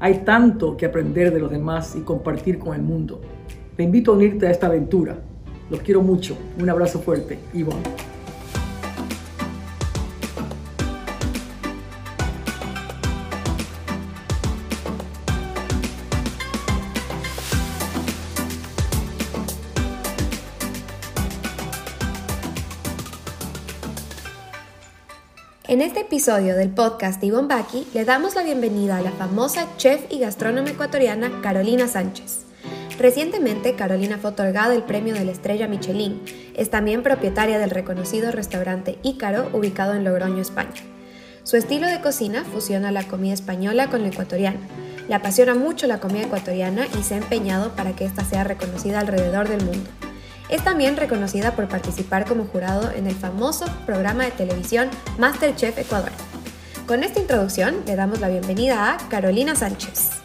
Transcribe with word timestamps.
hay 0.00 0.18
tanto 0.24 0.76
que 0.76 0.86
aprender 0.86 1.32
de 1.32 1.40
los 1.40 1.50
demás 1.50 1.94
y 1.96 2.00
compartir 2.00 2.58
con 2.58 2.74
el 2.74 2.82
mundo. 2.82 3.20
Te 3.76 3.82
invito 3.82 4.12
a 4.12 4.14
unirte 4.14 4.46
a 4.46 4.50
esta 4.50 4.66
aventura. 4.66 5.18
Los 5.70 5.80
quiero 5.80 6.02
mucho. 6.02 6.36
Un 6.60 6.70
abrazo 6.70 7.00
fuerte. 7.00 7.38
Ivonne. 7.52 8.13
En 25.74 25.82
este 25.82 26.02
episodio 26.02 26.54
del 26.54 26.70
podcast 26.70 27.20
de 27.20 27.26
Ivonne 27.26 27.48
Baki 27.48 27.88
le 27.94 28.04
damos 28.04 28.36
la 28.36 28.44
bienvenida 28.44 28.98
a 28.98 29.02
la 29.02 29.10
famosa 29.10 29.66
chef 29.76 30.02
y 30.08 30.20
gastrónoma 30.20 30.70
ecuatoriana 30.70 31.40
Carolina 31.42 31.88
Sánchez. 31.88 32.42
Recientemente, 32.96 33.74
Carolina 33.74 34.18
fue 34.18 34.30
otorgada 34.30 34.72
el 34.72 34.84
premio 34.84 35.14
de 35.14 35.24
la 35.24 35.32
estrella 35.32 35.66
Michelin. 35.66 36.22
Es 36.54 36.70
también 36.70 37.02
propietaria 37.02 37.58
del 37.58 37.70
reconocido 37.70 38.30
restaurante 38.30 39.00
Ícaro, 39.02 39.50
ubicado 39.52 39.94
en 39.94 40.04
Logroño, 40.04 40.40
España. 40.40 40.80
Su 41.42 41.56
estilo 41.56 41.88
de 41.88 42.00
cocina 42.00 42.44
fusiona 42.44 42.92
la 42.92 43.08
comida 43.08 43.34
española 43.34 43.90
con 43.90 44.02
la 44.02 44.10
ecuatoriana. 44.10 44.60
Le 45.08 45.14
apasiona 45.16 45.56
mucho 45.56 45.88
la 45.88 45.98
comida 45.98 46.26
ecuatoriana 46.26 46.86
y 46.96 47.02
se 47.02 47.14
ha 47.14 47.18
empeñado 47.18 47.74
para 47.74 47.96
que 47.96 48.04
ésta 48.04 48.24
sea 48.24 48.44
reconocida 48.44 49.00
alrededor 49.00 49.48
del 49.48 49.64
mundo. 49.64 49.90
Es 50.48 50.62
también 50.62 50.96
reconocida 50.96 51.56
por 51.56 51.68
participar 51.68 52.26
como 52.26 52.44
jurado 52.44 52.90
en 52.90 53.06
el 53.06 53.14
famoso 53.14 53.66
programa 53.86 54.24
de 54.24 54.30
televisión 54.30 54.90
Masterchef 55.18 55.78
Ecuador. 55.78 56.10
Con 56.86 57.02
esta 57.02 57.20
introducción 57.20 57.82
le 57.86 57.96
damos 57.96 58.20
la 58.20 58.28
bienvenida 58.28 58.92
a 58.92 59.08
Carolina 59.08 59.54
Sánchez. 59.54 60.23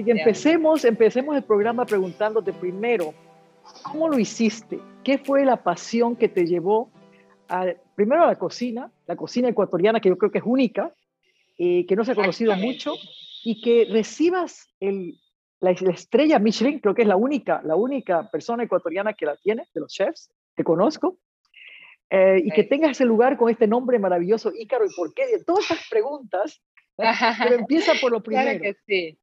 Así 0.00 0.06
que 0.06 0.18
empecemos, 0.18 0.86
empecemos 0.86 1.36
el 1.36 1.42
programa 1.42 1.84
preguntándote 1.84 2.54
primero, 2.54 3.12
¿cómo 3.82 4.08
lo 4.08 4.18
hiciste? 4.18 4.80
¿Qué 5.04 5.18
fue 5.18 5.44
la 5.44 5.62
pasión 5.62 6.16
que 6.16 6.26
te 6.26 6.46
llevó 6.46 6.90
a, 7.50 7.66
primero 7.96 8.22
a 8.22 8.28
la 8.28 8.38
cocina, 8.38 8.90
la 9.06 9.14
cocina 9.14 9.50
ecuatoriana 9.50 10.00
que 10.00 10.08
yo 10.08 10.16
creo 10.16 10.32
que 10.32 10.38
es 10.38 10.44
única, 10.46 10.94
eh, 11.58 11.84
que 11.84 11.96
no 11.96 12.06
se 12.06 12.12
ha 12.12 12.14
conocido 12.14 12.56
mucho, 12.56 12.94
y 13.44 13.60
que 13.60 13.88
recibas 13.92 14.70
el, 14.80 15.18
la, 15.60 15.72
estrella 15.72 16.38
Michelin, 16.38 16.78
creo 16.78 16.94
que 16.94 17.02
es 17.02 17.08
la 17.08 17.16
única, 17.16 17.60
la 17.62 17.76
única 17.76 18.30
persona 18.30 18.62
ecuatoriana 18.62 19.12
que 19.12 19.26
la 19.26 19.36
tiene, 19.36 19.66
de 19.74 19.80
los 19.82 19.92
chefs 19.92 20.30
que 20.56 20.64
conozco, 20.64 21.18
eh, 22.08 22.40
y 22.42 22.50
que 22.52 22.64
tengas 22.64 22.92
ese 22.92 23.04
lugar 23.04 23.36
con 23.36 23.50
este 23.50 23.66
nombre 23.66 23.98
maravilloso, 23.98 24.50
Ícaro, 24.58 24.86
¿y 24.86 24.94
por 24.96 25.12
qué? 25.12 25.26
De 25.26 25.44
todas 25.44 25.70
estas 25.70 25.86
preguntas, 25.90 26.62
pero 27.42 27.56
empieza 27.56 27.94
por 28.00 28.12
lo 28.12 28.20
primero. 28.22 28.58
Claro 28.58 28.60
que 28.60 28.76
sí. 28.86 29.18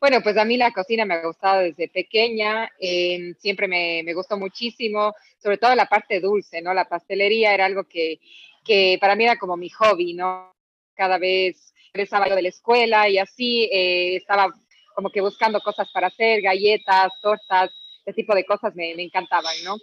Bueno, 0.00 0.20
pues 0.22 0.36
a 0.36 0.44
mí 0.44 0.56
la 0.56 0.70
cocina 0.72 1.04
me 1.04 1.14
ha 1.14 1.26
gustado 1.26 1.62
desde 1.62 1.88
pequeña, 1.88 2.70
em, 2.78 3.34
siempre 3.34 3.66
me, 3.66 4.02
me, 4.04 4.14
gustó 4.14 4.38
muchísimo, 4.38 5.12
sobre 5.42 5.58
todo 5.58 5.74
la 5.74 5.86
parte 5.86 6.20
dulce, 6.20 6.62
¿no? 6.62 6.72
La 6.72 6.84
pastelería 6.84 7.52
era 7.52 7.66
algo 7.66 7.84
que, 7.84 8.20
que 8.64 8.96
para 9.00 9.16
mí 9.16 9.24
era 9.24 9.36
como 9.36 9.56
mi 9.56 9.68
hobby, 9.70 10.14
¿no? 10.14 10.52
Cada 10.94 11.18
vez 11.18 11.74
regresaba 11.92 12.28
yo 12.28 12.36
de 12.36 12.42
la 12.42 12.48
escuela 12.48 13.08
y 13.08 13.18
así 13.18 13.68
eh, 13.72 14.16
estaba 14.16 14.52
como 14.94 15.10
que 15.10 15.20
buscando 15.20 15.60
cosas 15.60 15.90
para 15.92 16.08
hacer, 16.08 16.42
galletas, 16.42 17.12
tortas, 17.20 17.70
ese 18.04 18.14
tipo 18.14 18.34
de 18.34 18.44
cosas 18.44 18.74
me, 18.74 18.94
me 18.94 19.02
encantaban, 19.02 19.54
¿no? 19.64 19.76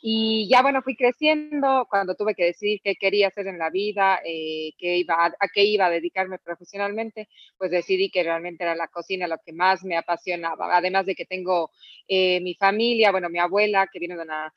Y 0.00 0.48
ya 0.50 0.62
bueno, 0.62 0.82
fui 0.82 0.96
creciendo 0.96 1.86
cuando 1.88 2.14
tuve 2.14 2.34
que 2.34 2.44
decidir 2.44 2.80
qué 2.82 2.96
quería 2.96 3.28
hacer 3.28 3.46
en 3.46 3.58
la 3.58 3.70
vida, 3.70 4.20
eh, 4.24 4.72
qué 4.78 4.98
iba, 4.98 5.26
a, 5.26 5.48
qué 5.52 5.64
iba 5.64 5.86
a 5.86 5.90
dedicarme 5.90 6.38
profesionalmente, 6.38 7.28
pues 7.58 7.70
decidí 7.70 8.10
que 8.10 8.22
realmente 8.22 8.64
era 8.64 8.74
la 8.74 8.88
cocina 8.88 9.26
lo 9.26 9.38
que 9.44 9.52
más 9.52 9.84
me 9.84 9.96
apasionaba. 9.96 10.76
Además 10.76 11.06
de 11.06 11.14
que 11.14 11.24
tengo 11.24 11.70
eh, 12.08 12.40
mi 12.40 12.54
familia, 12.54 13.10
bueno, 13.10 13.28
mi 13.30 13.38
abuela 13.38 13.88
que 13.92 13.98
viene 13.98 14.16
de 14.16 14.22
una 14.22 14.52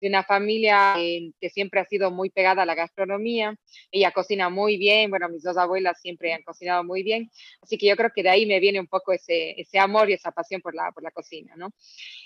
de 0.00 0.08
una 0.08 0.24
familia 0.24 0.94
que 0.96 1.50
siempre 1.50 1.80
ha 1.80 1.84
sido 1.84 2.10
muy 2.10 2.30
pegada 2.30 2.62
a 2.62 2.66
la 2.66 2.74
gastronomía. 2.74 3.54
Ella 3.90 4.12
cocina 4.12 4.48
muy 4.48 4.76
bien, 4.76 5.10
bueno, 5.10 5.28
mis 5.28 5.42
dos 5.42 5.56
abuelas 5.56 6.00
siempre 6.00 6.32
han 6.32 6.42
cocinado 6.42 6.84
muy 6.84 7.02
bien, 7.02 7.30
así 7.62 7.76
que 7.76 7.86
yo 7.86 7.96
creo 7.96 8.10
que 8.14 8.22
de 8.22 8.30
ahí 8.30 8.46
me 8.46 8.60
viene 8.60 8.80
un 8.80 8.86
poco 8.86 9.12
ese, 9.12 9.60
ese 9.60 9.78
amor 9.78 10.10
y 10.10 10.14
esa 10.14 10.30
pasión 10.32 10.60
por 10.60 10.74
la, 10.74 10.90
por 10.92 11.02
la 11.02 11.10
cocina, 11.10 11.54
¿no? 11.56 11.70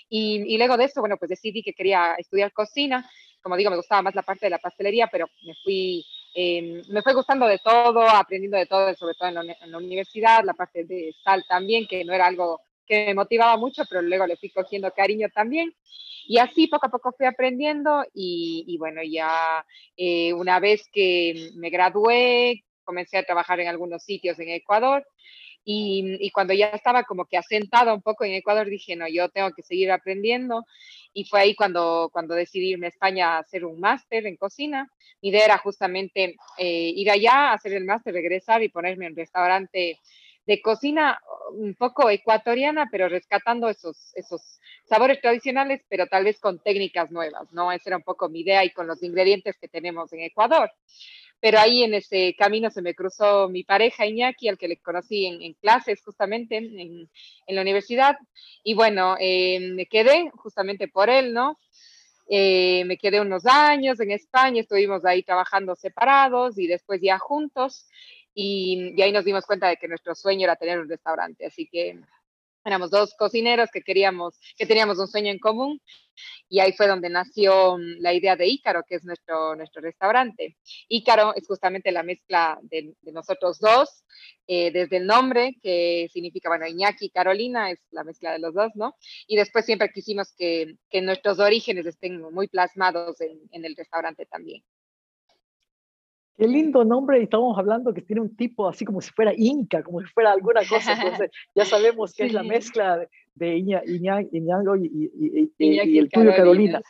Y, 0.09 0.43
y 0.47 0.57
luego 0.57 0.77
de 0.77 0.85
eso, 0.85 1.01
bueno, 1.01 1.17
pues 1.17 1.29
decidí 1.29 1.63
que 1.63 1.73
quería 1.73 2.15
estudiar 2.17 2.51
cocina. 2.53 3.09
Como 3.41 3.57
digo, 3.57 3.69
me 3.69 3.77
gustaba 3.77 4.01
más 4.01 4.15
la 4.15 4.23
parte 4.23 4.47
de 4.47 4.49
la 4.49 4.57
pastelería, 4.57 5.07
pero 5.11 5.27
me 5.45 5.53
fui, 5.63 6.03
eh, 6.33 6.81
me 6.89 7.03
fue 7.03 7.13
gustando 7.13 7.45
de 7.45 7.59
todo, 7.59 8.01
aprendiendo 8.01 8.57
de 8.57 8.65
todo, 8.65 8.95
sobre 8.95 9.13
todo 9.13 9.29
en 9.29 9.35
la, 9.35 9.41
en 9.61 9.71
la 9.71 9.77
universidad, 9.77 10.43
la 10.43 10.55
parte 10.55 10.83
de 10.83 11.13
sal 11.23 11.45
también, 11.47 11.85
que 11.87 12.03
no 12.03 12.13
era 12.13 12.25
algo 12.25 12.61
que 12.85 13.07
me 13.07 13.13
motivaba 13.13 13.57
mucho, 13.57 13.83
pero 13.89 14.01
luego 14.01 14.27
le 14.27 14.37
fui 14.37 14.49
cogiendo 14.49 14.91
cariño 14.91 15.27
también. 15.33 15.73
Y 16.27 16.39
así 16.39 16.67
poco 16.67 16.87
a 16.87 16.89
poco 16.89 17.13
fui 17.15 17.25
aprendiendo 17.25 18.03
y, 18.13 18.75
bueno, 18.79 19.01
ya 19.03 19.65
eh, 19.95 20.33
una 20.33 20.59
vez 20.59 20.89
que 20.91 21.51
me 21.55 21.69
gradué, 21.69 22.63
comencé 22.83 23.17
a 23.17 23.23
trabajar 23.23 23.59
en 23.59 23.67
algunos 23.67 24.03
sitios 24.03 24.39
en 24.39 24.49
Ecuador 24.49 25.05
y, 25.67 26.29
cuando 26.31 26.53
ya 26.53 26.67
estaba 26.67 27.03
como 27.03 27.25
que 27.25 27.37
asentada 27.37 27.93
un 27.93 28.03
poco 28.03 28.23
en 28.23 28.33
Ecuador, 28.33 28.69
dije, 28.69 28.95
no, 28.95 29.07
yo 29.07 29.29
tengo 29.29 29.51
que 29.51 29.63
seguir 29.63 29.91
aprendiendo. 29.91 30.63
Y 31.11 31.25
fue 31.25 31.39
ahí 31.41 31.55
cuando, 31.55 32.09
cuando 32.13 32.35
decidí 32.35 32.71
irme 32.71 32.85
a 32.85 32.89
España 32.89 33.35
a 33.35 33.39
hacer 33.39 33.65
un 33.65 33.79
máster 33.79 34.27
en 34.27 34.37
cocina. 34.37 34.87
Mi 35.21 35.29
idea 35.29 35.45
era 35.45 35.57
justamente 35.57 36.35
eh, 36.59 36.91
ir 36.95 37.09
allá, 37.09 37.51
hacer 37.51 37.73
el 37.73 37.85
máster, 37.85 38.13
regresar 38.13 38.61
y 38.61 38.69
ponerme 38.69 39.07
en 39.07 39.15
restaurante 39.15 39.99
de 40.45 40.61
cocina 40.61 41.19
un 41.51 41.75
poco 41.75 42.09
ecuatoriana, 42.09 42.87
pero 42.91 43.09
rescatando 43.09 43.69
esos, 43.69 44.11
esos 44.15 44.59
sabores 44.87 45.21
tradicionales, 45.21 45.81
pero 45.89 46.07
tal 46.07 46.23
vez 46.23 46.39
con 46.39 46.59
técnicas 46.59 47.11
nuevas, 47.11 47.51
¿no? 47.51 47.71
Esa 47.71 47.89
era 47.89 47.97
un 47.97 48.03
poco 48.03 48.29
mi 48.29 48.41
idea 48.41 48.63
y 48.63 48.71
con 48.71 48.87
los 48.87 49.01
ingredientes 49.03 49.55
que 49.59 49.67
tenemos 49.67 50.11
en 50.13 50.21
Ecuador. 50.21 50.71
Pero 51.39 51.59
ahí 51.59 51.83
en 51.83 51.93
ese 51.93 52.35
camino 52.37 52.71
se 52.71 52.81
me 52.81 52.95
cruzó 52.95 53.49
mi 53.49 53.63
pareja 53.63 54.05
Iñaki, 54.05 54.47
al 54.47 54.57
que 54.57 54.67
le 54.67 54.77
conocí 54.77 55.25
en, 55.25 55.53
clases 55.55 56.01
justamente 56.03 56.57
en, 56.57 57.09
en, 57.47 57.55
la 57.55 57.61
universidad. 57.61 58.15
Y 58.63 58.73
bueno, 58.73 59.15
eh, 59.19 59.59
me 59.73 59.85
quedé 59.85 60.31
justamente 60.35 60.87
por 60.87 61.09
él, 61.09 61.33
¿no? 61.33 61.59
Eh, 62.27 62.83
me 62.85 62.97
quedé 62.97 63.21
unos 63.21 63.45
años 63.45 63.99
en 63.99 64.09
España, 64.11 64.61
estuvimos 64.61 65.05
ahí 65.05 65.21
trabajando 65.21 65.75
separados 65.75 66.57
y 66.57 66.67
después 66.67 66.99
ya 67.01 67.19
juntos. 67.19 67.87
Y, 68.35 69.01
ahí 69.01 69.11
nos 69.11 69.25
dimos 69.25 69.45
cuenta 69.45 69.69
de 69.69 69.77
que 69.77 69.87
nuestro 69.87 70.13
sueño 70.13 70.43
era 70.43 70.57
tener 70.57 70.79
un 70.79 70.89
restaurante. 70.89 71.45
Así 71.47 71.67
que 71.71 71.99
éramos 72.65 72.91
dos 72.91 73.15
cocineros 73.17 73.69
que 73.71 73.81
queríamos, 73.81 74.37
que 74.57 74.65
teníamos 74.65 74.99
un 74.99 75.07
sueño 75.07 75.31
en 75.31 75.39
común 75.39 75.79
y 76.49 76.59
ahí 76.59 76.73
fue 76.73 76.87
donde 76.87 77.09
nació 77.09 77.77
mm, 77.77 77.99
la 77.99 78.13
idea 78.13 78.35
de 78.35 78.47
Ícaro, 78.47 78.83
que 78.83 78.95
es 78.95 79.05
nuestro, 79.05 79.55
nuestro 79.55 79.81
restaurante. 79.81 80.57
Ícaro 80.89 81.33
es 81.35 81.47
justamente 81.47 81.91
la 81.91 82.03
mezcla 82.03 82.59
de, 82.63 82.93
nosotros 83.03 83.59
dos, 83.59 84.03
eh, 84.47 84.71
desde 84.71 84.97
el 84.97 85.07
nombre, 85.07 85.55
que 85.61 86.09
significa, 86.11 86.49
bueno, 86.49 86.67
Iñaki 86.67 87.05
y 87.05 87.09
Carolina, 87.09 87.71
es 87.71 87.79
la 87.91 88.03
mezcla 88.03 88.31
de 88.33 88.39
los 88.39 88.53
dos, 88.53 88.71
¿no? 88.75 88.95
Y 89.27 89.37
después 89.37 89.65
siempre 89.65 89.91
quisimos 89.91 90.33
que, 90.35 90.75
que 90.89 91.01
nuestros 91.01 91.39
orígenes 91.39 91.85
estén 91.85 92.21
muy 92.21 92.47
plasmados 92.47 93.17
en 93.21 93.65
el 93.65 93.75
restaurante 93.75 94.25
también. 94.25 94.63
Qué 96.37 96.47
lindo 96.47 96.83
nombre, 96.83 97.19
y 97.19 97.23
estamos 97.23 97.57
hablando 97.57 97.93
que 97.93 98.01
tiene 98.01 98.21
un 98.21 98.35
tipo 98.35 98.67
así 98.67 98.83
como 98.83 98.99
si 98.99 99.09
fuera 99.11 99.31
inca, 99.35 99.81
como 99.83 100.01
si 100.01 100.07
fuera 100.07 100.33
alguna 100.33 100.61
cosa, 100.67 100.93
entonces 100.93 101.31
ya 101.55 101.63
sabemos 101.63 102.13
que 102.13 102.25
es 102.25 102.33
la 102.33 102.43
mezcla 102.43 103.07
de, 103.35 103.57
Iña, 103.57 103.81
Iñago 103.85 104.75
y, 104.75 105.11
y, 105.57 105.97
el 105.97 106.09
tuyo, 106.09 106.31
Carolina. 106.35 106.81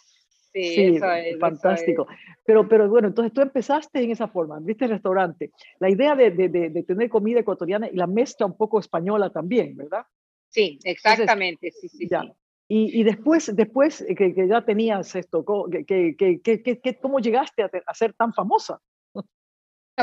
Sí, 0.52 0.98
fantástico. 1.40 2.08
Pero, 2.46 2.68
pero 2.68 2.90
bueno, 2.90 3.10
entonces 3.10 3.34
tú 3.34 3.42
empezaste 3.42 4.02
en 4.02 4.12
esa 4.12 4.28
forma, 4.28 4.58
viste 4.62 4.86
el 4.86 4.92
restaurante. 4.92 5.52
La 5.80 5.90
idea 5.90 6.16
de, 6.16 6.32
de, 6.32 6.50
de, 6.50 6.84
tener 6.84 7.10
comida 7.10 7.42
ecuatoriana 7.42 7.90
y 7.90 7.96
la 7.96 8.08
mezcla 8.08 8.46
un 8.46 8.56
poco 8.56 8.80
española 8.80 9.30
también, 9.30 9.76
¿verdad? 9.76 10.06
Sí, 10.50 10.80
exactamente, 10.86 11.72
sí, 11.72 11.90
sí, 11.90 12.08
ya. 12.10 12.24
Y, 12.68 13.00
y, 13.00 13.04
después, 13.04 13.54
después 13.56 14.04
que, 14.18 14.34
que, 14.34 14.48
ya 14.48 14.66
tenías 14.66 15.14
esto, 15.16 15.46
que, 15.70 16.16
que, 16.16 17.00
¿cómo 17.00 17.20
llegaste 17.20 17.62
a, 17.62 17.70
a 17.86 17.94
ser 17.94 18.14
tan 18.14 18.34
famosa? 18.34 18.82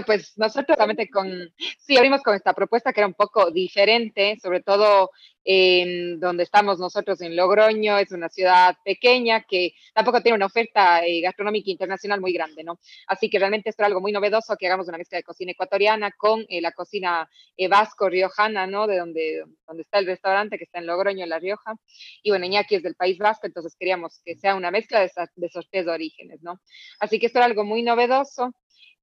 Pues 0.07 0.33
nosotros 0.39 0.77
realmente 0.77 1.11
con, 1.11 1.31
sí, 1.79 1.97
abrimos 1.97 2.23
con 2.23 2.35
esta 2.35 2.55
propuesta 2.55 2.93
que 2.93 3.01
era 3.01 3.07
un 3.07 3.15
poco 3.15 3.51
diferente, 3.51 4.39
sobre 4.41 4.63
todo 4.63 5.11
en 5.45 6.21
donde 6.21 6.45
estamos 6.45 6.79
nosotros 6.79 7.21
en 7.21 7.37
Logroño, 7.37 7.99
es 7.99 8.13
una 8.13 8.29
ciudad 8.29 8.77
pequeña 8.85 9.43
que 9.43 9.75
tampoco 9.95 10.23
tiene 10.23 10.37
una 10.37 10.47
oferta 10.47 11.05
eh, 11.05 11.21
gastronómica 11.21 11.71
internacional 11.71 12.21
muy 12.21 12.33
grande, 12.33 12.63
¿no? 12.65 12.79
Así 13.07 13.29
que 13.29 13.39
realmente 13.39 13.71
esto 13.71 13.83
era 13.83 13.89
algo 13.89 14.01
muy 14.01 14.13
novedoso, 14.13 14.57
que 14.57 14.67
hagamos 14.67 14.89
una 14.89 14.99
mezcla 14.99 15.19
de 15.19 15.25
cocina 15.25 15.53
ecuatoriana 15.53 16.13
con 16.13 16.45
eh, 16.49 16.61
la 16.61 16.73
cocina 16.73 17.29
eh, 17.57 17.69
vasco-riojana, 17.69 18.67
¿no? 18.67 18.87
De 18.87 18.99
donde, 18.99 19.45
donde 19.67 19.83
está 19.83 19.99
el 19.99 20.07
restaurante, 20.07 20.59
que 20.59 20.65
está 20.65 20.79
en 20.79 20.87
Logroño, 20.87 21.25
en 21.25 21.31
La 21.31 21.39
Rioja. 21.39 21.75
Y 22.23 22.31
bueno, 22.31 22.47
Iñaki 22.47 22.77
es 22.77 22.83
del 22.83 22.95
País 22.95 23.19
Vasco, 23.19 23.47
entonces 23.47 23.75
queríamos 23.79 24.21
que 24.25 24.37
sea 24.37 24.55
una 24.55 24.71
mezcla 24.71 25.01
de, 25.01 25.11
de 25.37 25.47
esos 25.47 25.69
tres 25.71 25.87
orígenes, 25.87 26.43
¿no? 26.43 26.61
Así 27.01 27.19
que 27.19 27.27
esto 27.27 27.39
era 27.39 27.47
algo 27.47 27.65
muy 27.65 27.83
novedoso. 27.83 28.53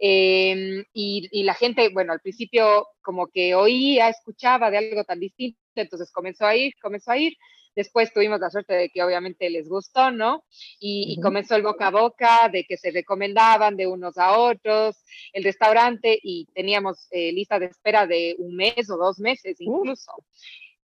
Em, 0.01 0.85
y, 0.93 1.43
la 1.43 1.53
gente, 1.53 1.89
bueno, 1.89 2.13
al 2.13 2.21
principio 2.21 2.87
como 3.01 3.27
que 3.27 3.53
oía, 3.53 4.07
escuchaba 4.07 4.71
de 4.71 4.77
algo 4.77 5.03
tan 5.03 5.19
distinto, 5.19 5.59
entonces 5.81 6.11
comenzó 6.11 6.45
a 6.45 6.55
ir, 6.55 6.73
comenzó 6.81 7.11
a 7.11 7.17
ir. 7.17 7.35
Después 7.75 8.11
tuvimos 8.11 8.39
la 8.39 8.49
suerte 8.49 8.73
de 8.73 8.89
que 8.89 9.03
obviamente 9.03 9.49
les 9.49 9.69
gustó, 9.69 10.11
¿no? 10.11 10.43
Y, 10.79 11.19
comenzó 11.21 11.55
el 11.55 11.61
boca 11.61 11.87
a 11.87 11.91
boca 11.91 12.49
de 12.51 12.65
que 12.65 12.77
se 12.77 12.91
recomendaban 12.91 13.77
de 13.77 13.87
unos 13.87 14.17
a 14.17 14.37
otros 14.37 14.97
el 15.33 15.43
restaurante 15.43 16.19
y 16.21 16.47
teníamos 16.53 17.07
eh, 17.11 17.31
lista 17.31 17.59
de 17.59 17.67
espera 17.67 18.07
de 18.07 18.35
un 18.39 18.55
mes 18.55 18.89
o 18.89 18.97
dos 18.97 19.19
meses 19.19 19.61
incluso. 19.61 20.11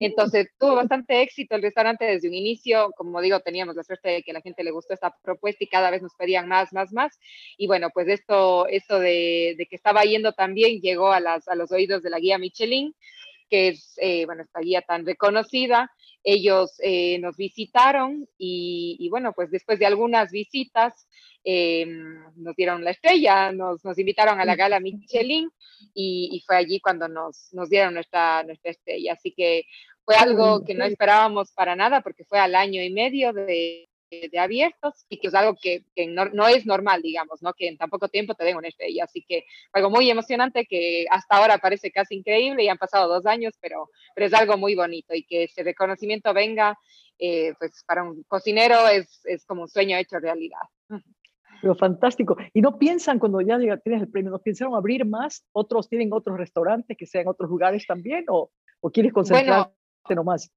Entonces 0.06 0.48
tuvo 0.58 0.74
bastante 0.74 1.22
éxito 1.22 1.54
el 1.54 1.62
restaurante 1.62 2.04
desde 2.04 2.28
un 2.28 2.34
inicio. 2.34 2.92
Como 2.96 3.20
digo, 3.20 3.40
teníamos 3.40 3.76
la 3.76 3.84
suerte 3.84 4.08
de 4.08 4.22
que 4.22 4.32
a 4.32 4.34
la 4.34 4.40
gente 4.40 4.64
le 4.64 4.72
gustó 4.72 4.94
esta 4.94 5.14
propuesta 5.22 5.62
y 5.62 5.68
cada 5.68 5.90
vez 5.90 6.02
nos 6.02 6.14
pedían 6.14 6.48
más, 6.48 6.72
más, 6.72 6.92
más. 6.92 7.18
Y 7.56 7.66
bueno, 7.68 7.90
pues 7.90 8.08
esto, 8.08 8.66
esto 8.66 8.98
de, 8.98 9.56
que 9.70 9.76
estaba 9.76 10.02
yendo 10.02 10.32
también 10.32 10.80
llegó 10.80 11.12
a, 11.12 11.20
las, 11.20 11.46
a 11.46 11.54
los 11.54 11.70
oídos 11.70 12.02
de 12.02 12.10
la 12.10 12.18
guía 12.18 12.38
Michelin, 12.38 12.94
que 13.52 13.68
es, 13.68 13.92
eh, 13.98 14.24
bueno, 14.24 14.44
esta 14.44 14.60
guía 14.60 14.80
tan 14.80 15.04
reconocida. 15.04 15.92
Ellos 16.24 16.72
eh, 16.78 17.18
nos 17.18 17.36
visitaron 17.36 18.26
y, 18.38 18.96
y, 18.98 19.10
bueno, 19.10 19.34
pues 19.34 19.50
después 19.50 19.78
de 19.78 19.84
algunas 19.84 20.30
visitas, 20.30 21.06
eh, 21.44 21.84
nos 22.36 22.56
dieron 22.56 22.82
la 22.82 22.92
estrella, 22.92 23.52
nos, 23.52 23.84
nos, 23.84 23.98
invitaron 23.98 24.40
a 24.40 24.46
la 24.46 24.56
gala 24.56 24.80
Michelin 24.80 25.50
y, 25.92 26.30
y 26.32 26.40
fue 26.46 26.56
allí 26.56 26.80
cuando 26.80 27.08
nos, 27.08 27.52
nos, 27.52 27.68
dieron 27.68 27.92
nuestra, 27.92 28.42
nuestra 28.42 28.70
estrella. 28.70 29.12
Así 29.12 29.34
que 29.36 29.66
fue 30.06 30.16
algo 30.16 30.64
que 30.64 30.74
no 30.74 30.86
esperábamos 30.86 31.52
para 31.52 31.76
nada 31.76 32.00
porque 32.00 32.24
fue 32.24 32.38
al 32.38 32.54
año 32.54 32.82
y 32.82 32.88
medio 32.88 33.34
de, 33.34 33.86
de 34.30 34.38
abiertos 34.38 35.06
y 35.08 35.18
que 35.18 35.28
es 35.28 35.34
algo 35.34 35.56
que, 35.60 35.84
que 35.94 36.06
no, 36.06 36.26
no, 36.26 36.46
es 36.48 36.66
normal, 36.66 37.02
digamos, 37.02 37.42
¿no? 37.42 37.52
Que 37.54 37.68
en 37.68 37.76
tan 37.76 37.90
poco 37.90 38.08
tiempo 38.08 38.34
te 38.34 38.44
den 38.44 38.56
una 38.56 38.68
estrella. 38.68 39.04
Así 39.04 39.24
que 39.26 39.44
algo 39.72 39.90
muy 39.90 40.10
emocionante 40.10 40.66
que 40.66 41.06
hasta 41.10 41.36
ahora 41.36 41.58
parece 41.58 41.90
casi 41.90 42.16
increíble 42.16 42.64
y 42.64 42.68
han 42.68 42.78
pasado 42.78 43.12
dos 43.12 43.26
años, 43.26 43.54
pero, 43.60 43.88
pero 44.14 44.26
es 44.26 44.34
algo 44.34 44.56
muy 44.56 44.74
bonito 44.74 45.14
y 45.14 45.24
que 45.24 45.44
ese 45.44 45.62
reconocimiento 45.62 46.32
venga, 46.34 46.78
eh, 47.18 47.54
pues 47.58 47.84
para 47.86 48.02
un 48.02 48.22
cocinero 48.24 48.88
es, 48.88 49.20
es 49.24 49.44
como 49.44 49.62
un 49.62 49.68
sueño 49.68 49.96
hecho 49.96 50.18
realidad. 50.18 50.62
Pero 51.60 51.76
fantástico. 51.76 52.36
¿Y 52.52 52.60
no 52.60 52.78
piensan 52.78 53.18
cuando 53.18 53.40
ya 53.40 53.56
tienes 53.78 54.02
el 54.02 54.10
premio, 54.10 54.32
no 54.32 54.40
pensaron 54.40 54.74
abrir 54.74 55.06
más? 55.06 55.44
¿Otros 55.52 55.88
tienen 55.88 56.12
otros 56.12 56.36
restaurantes 56.36 56.96
que 56.96 57.06
sean 57.06 57.28
otros 57.28 57.48
lugares 57.48 57.86
también? 57.86 58.24
¿O, 58.28 58.50
o 58.82 58.90
quieres 58.90 59.12
concentrarte 59.12 59.72
nomás. 60.14 60.50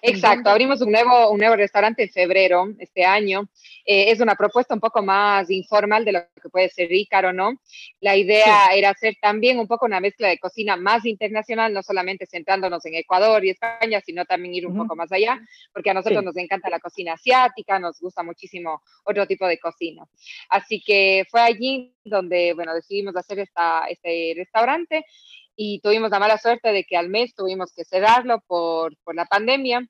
Exacto, 0.00 0.50
abrimos 0.50 0.80
un 0.80 0.92
nuevo, 0.92 1.30
un 1.30 1.38
nuevo 1.38 1.56
restaurante 1.56 2.04
en 2.04 2.10
febrero 2.10 2.68
este 2.78 3.04
año. 3.04 3.48
Eh, 3.84 4.10
es 4.10 4.20
una 4.20 4.36
propuesta 4.36 4.74
un 4.74 4.80
poco 4.80 5.02
más 5.02 5.50
informal 5.50 6.04
de 6.04 6.12
lo 6.12 6.20
que 6.40 6.48
puede 6.48 6.68
ser 6.68 6.92
Ícaro, 6.92 7.32
¿no? 7.32 7.60
La 8.00 8.16
idea 8.16 8.68
era 8.74 8.90
hacer 8.90 9.16
también 9.20 9.58
un 9.58 9.66
poco 9.66 9.86
una 9.86 10.00
mezcla 10.00 10.28
de 10.28 10.38
cocina 10.38 10.76
más 10.76 11.04
internacional, 11.04 11.72
no 11.72 11.82
solamente 11.82 12.26
centrándonos 12.26 12.84
en 12.86 12.94
Ecuador 12.94 13.44
y 13.44 13.50
España, 13.50 14.00
sino 14.04 14.24
también 14.24 14.54
ir 14.54 14.66
un 14.66 14.76
poco 14.76 14.94
más 14.94 15.10
allá, 15.10 15.40
porque 15.72 15.90
a 15.90 15.94
nosotros 15.94 16.22
nos 16.22 16.36
encanta 16.36 16.70
la 16.70 16.80
cocina 16.80 17.14
asiática, 17.14 17.78
nos 17.78 17.98
gusta 18.00 18.22
muchísimo 18.22 18.82
otro 19.04 19.26
tipo 19.26 19.46
de 19.46 19.58
cocina. 19.58 20.04
Así 20.48 20.80
que 20.80 21.26
fue 21.30 21.40
allí 21.40 21.94
donde, 22.04 22.52
bueno, 22.54 22.74
decidimos 22.74 23.16
hacer 23.16 23.40
esta, 23.40 23.86
este 23.88 24.34
restaurante 24.36 25.04
y 25.56 25.80
tuvimos 25.80 26.10
la 26.10 26.18
mala 26.18 26.38
suerte 26.38 26.72
de 26.72 26.84
que 26.84 26.96
al 26.96 27.08
mes 27.08 27.34
tuvimos 27.34 27.72
que 27.74 27.84
cerrarlo 27.84 28.42
por, 28.46 28.96
por 29.04 29.14
la 29.14 29.26
pandemia. 29.26 29.86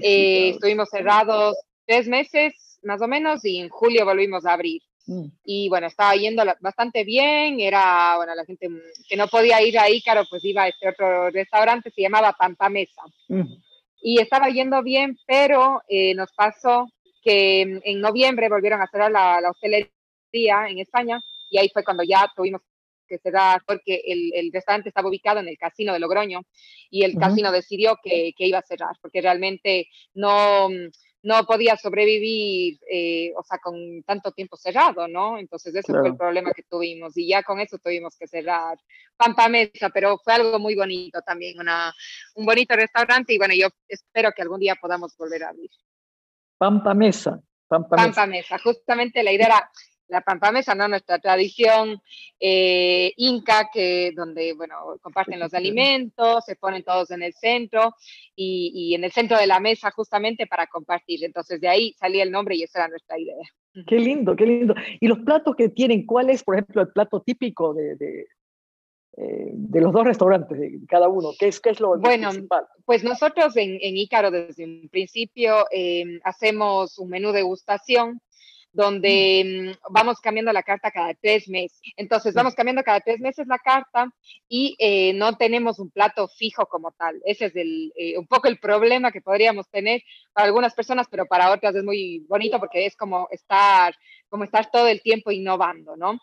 Eh, 0.00 0.50
estuvimos 0.50 0.88
cerrados 0.88 1.56
tres 1.84 2.06
meses 2.06 2.78
más 2.82 3.02
o 3.02 3.08
menos 3.08 3.44
y 3.44 3.58
en 3.58 3.68
julio 3.68 4.04
volvimos 4.04 4.46
a 4.46 4.52
abrir. 4.52 4.82
Mm. 5.06 5.26
Y 5.44 5.68
bueno, 5.68 5.86
estaba 5.86 6.14
yendo 6.14 6.42
bastante 6.60 7.04
bien, 7.04 7.60
era, 7.60 8.16
bueno, 8.16 8.34
la 8.34 8.44
gente 8.44 8.68
que 9.08 9.16
no 9.16 9.28
podía 9.28 9.60
ir 9.62 9.78
ahí, 9.78 10.00
claro, 10.00 10.24
pues 10.30 10.44
iba 10.44 10.62
a 10.62 10.68
este 10.68 10.88
otro 10.88 11.30
restaurante, 11.30 11.90
se 11.90 12.02
llamaba 12.02 12.32
Pampa 12.38 12.68
Mesa. 12.68 13.02
Mm. 13.28 13.54
Y 14.00 14.20
estaba 14.20 14.48
yendo 14.48 14.82
bien, 14.82 15.18
pero 15.26 15.82
eh, 15.88 16.14
nos 16.14 16.32
pasó 16.32 16.88
que 17.22 17.62
en 17.82 18.00
noviembre 18.00 18.48
volvieron 18.48 18.80
a 18.82 18.86
cerrar 18.86 19.10
la, 19.10 19.40
la 19.40 19.50
hostelería 19.50 20.68
en 20.68 20.78
España 20.78 21.22
y 21.50 21.58
ahí 21.58 21.70
fue 21.72 21.84
cuando 21.84 22.02
ya 22.02 22.30
tuvimos 22.34 22.60
que 23.14 23.22
se 23.22 23.30
da 23.30 23.62
porque 23.66 24.02
el, 24.06 24.32
el, 24.34 24.52
restaurante 24.52 24.88
estaba 24.88 25.08
ubicado 25.08 25.40
en 25.40 25.48
el 25.48 25.58
casino 25.58 25.92
de 25.92 26.00
Logroño 26.00 26.40
y 26.90 27.04
el 27.04 27.16
casino 27.16 27.52
decidió 27.52 27.98
que, 28.02 28.32
que, 28.36 28.46
iba 28.46 28.58
a 28.58 28.62
cerrar 28.62 28.96
porque 29.00 29.20
realmente 29.20 29.88
no, 30.14 30.68
no 31.22 31.44
podía 31.46 31.76
sobrevivir, 31.76 32.78
eh, 32.90 33.32
o 33.36 33.42
sea, 33.42 33.58
con 33.58 34.02
tanto 34.02 34.32
tiempo 34.32 34.56
cerrado, 34.56 35.06
¿no? 35.06 35.38
Entonces 35.38 35.74
ese 35.74 35.92
fue 35.92 36.08
el 36.08 36.16
problema 36.16 36.52
que 36.52 36.64
tuvimos 36.64 37.16
y 37.16 37.28
ya 37.28 37.42
con 37.42 37.60
eso 37.60 37.78
tuvimos 37.78 38.16
que 38.16 38.26
cerrar 38.26 38.78
Pampa 39.16 39.48
Mesa, 39.48 39.90
pero 39.90 40.18
fue 40.18 40.34
algo 40.34 40.58
muy 40.58 40.74
bonito 40.74 41.20
también, 41.22 41.58
una, 41.58 41.94
un 42.34 42.44
bonito 42.44 42.74
restaurante 42.74 43.32
y 43.32 43.38
bueno, 43.38 43.54
yo 43.54 43.68
espero 43.88 44.32
que 44.34 44.42
algún 44.42 44.60
día 44.60 44.74
podamos 44.80 45.16
volver 45.16 45.44
a 45.44 45.50
abrir. 45.50 45.70
Pampa 46.58 46.94
Mesa. 46.94 47.40
Pampa, 47.68 47.96
Pampa 47.96 48.26
Mesa. 48.26 48.58
Justamente 48.58 49.22
la 49.22 49.32
idea 49.32 49.46
era 49.46 49.70
la 50.08 50.20
pampamesa, 50.20 50.74
¿no? 50.74 50.88
Nuestra 50.88 51.18
tradición 51.18 52.00
eh, 52.38 53.12
inca, 53.16 53.70
que 53.72 54.12
donde, 54.14 54.52
bueno, 54.54 54.96
comparten 55.00 55.40
los 55.40 55.54
alimentos, 55.54 56.44
se 56.44 56.56
ponen 56.56 56.82
todos 56.82 57.10
en 57.10 57.22
el 57.22 57.32
centro 57.34 57.94
y, 58.34 58.72
y, 58.74 58.94
en 58.94 59.04
el 59.04 59.12
centro 59.12 59.38
de 59.38 59.46
la 59.46 59.60
mesa 59.60 59.90
justamente 59.90 60.46
para 60.46 60.66
compartir. 60.66 61.24
Entonces 61.24 61.60
de 61.60 61.68
ahí 61.68 61.92
salía 61.98 62.22
el 62.22 62.30
nombre 62.30 62.56
y 62.56 62.62
esa 62.62 62.80
era 62.80 62.88
nuestra 62.88 63.18
idea. 63.18 63.46
Qué 63.86 63.96
lindo, 63.96 64.36
qué 64.36 64.46
lindo. 64.46 64.74
Y 65.00 65.08
los 65.08 65.18
platos 65.20 65.56
que 65.56 65.68
tienen, 65.68 66.06
¿cuál 66.06 66.30
es, 66.30 66.44
por 66.44 66.54
ejemplo, 66.54 66.82
el 66.82 66.88
plato 66.88 67.20
típico 67.20 67.74
de, 67.74 67.96
de, 67.96 68.26
eh, 69.16 69.50
de 69.52 69.80
los 69.80 69.92
dos 69.92 70.04
restaurantes, 70.04 70.58
de 70.58 70.78
cada 70.88 71.08
uno? 71.08 71.30
¿Qué 71.38 71.48
es, 71.48 71.60
qué 71.60 71.70
es 71.70 71.80
lo 71.80 71.98
bueno, 71.98 72.30
principal? 72.30 72.66
Pues 72.84 73.02
nosotros 73.02 73.56
en, 73.56 73.78
en 73.80 73.96
Ícaro 73.96 74.30
desde 74.30 74.64
un 74.64 74.88
principio 74.90 75.66
eh, 75.72 76.20
hacemos 76.22 76.98
un 76.98 77.10
menú 77.10 77.28
de 77.28 77.38
degustación 77.38 78.20
donde 78.74 79.72
mm, 79.72 79.92
vamos 79.92 80.20
cambiando 80.20 80.52
la 80.52 80.62
carta 80.62 80.90
cada 80.90 81.14
tres 81.14 81.48
meses. 81.48 81.80
Entonces, 81.96 82.34
vamos 82.34 82.54
cambiando 82.54 82.82
cada 82.82 83.00
tres 83.00 83.20
meses 83.20 83.46
la 83.46 83.58
carta 83.58 84.12
y 84.48 84.74
eh, 84.78 85.12
no 85.14 85.36
tenemos 85.36 85.78
un 85.78 85.90
plato 85.90 86.28
fijo 86.28 86.66
como 86.66 86.90
tal. 86.92 87.20
Ese 87.24 87.46
es 87.46 87.56
el, 87.56 87.92
eh, 87.96 88.18
un 88.18 88.26
poco 88.26 88.48
el 88.48 88.58
problema 88.58 89.12
que 89.12 89.22
podríamos 89.22 89.70
tener 89.70 90.02
para 90.32 90.46
algunas 90.46 90.74
personas, 90.74 91.06
pero 91.08 91.26
para 91.26 91.52
otras 91.52 91.74
es 91.76 91.84
muy 91.84 92.24
bonito 92.28 92.58
porque 92.58 92.84
es 92.84 92.96
como 92.96 93.28
estar, 93.30 93.94
como 94.28 94.42
estar 94.42 94.68
todo 94.70 94.88
el 94.88 95.00
tiempo 95.00 95.30
innovando, 95.30 95.96
¿no? 95.96 96.18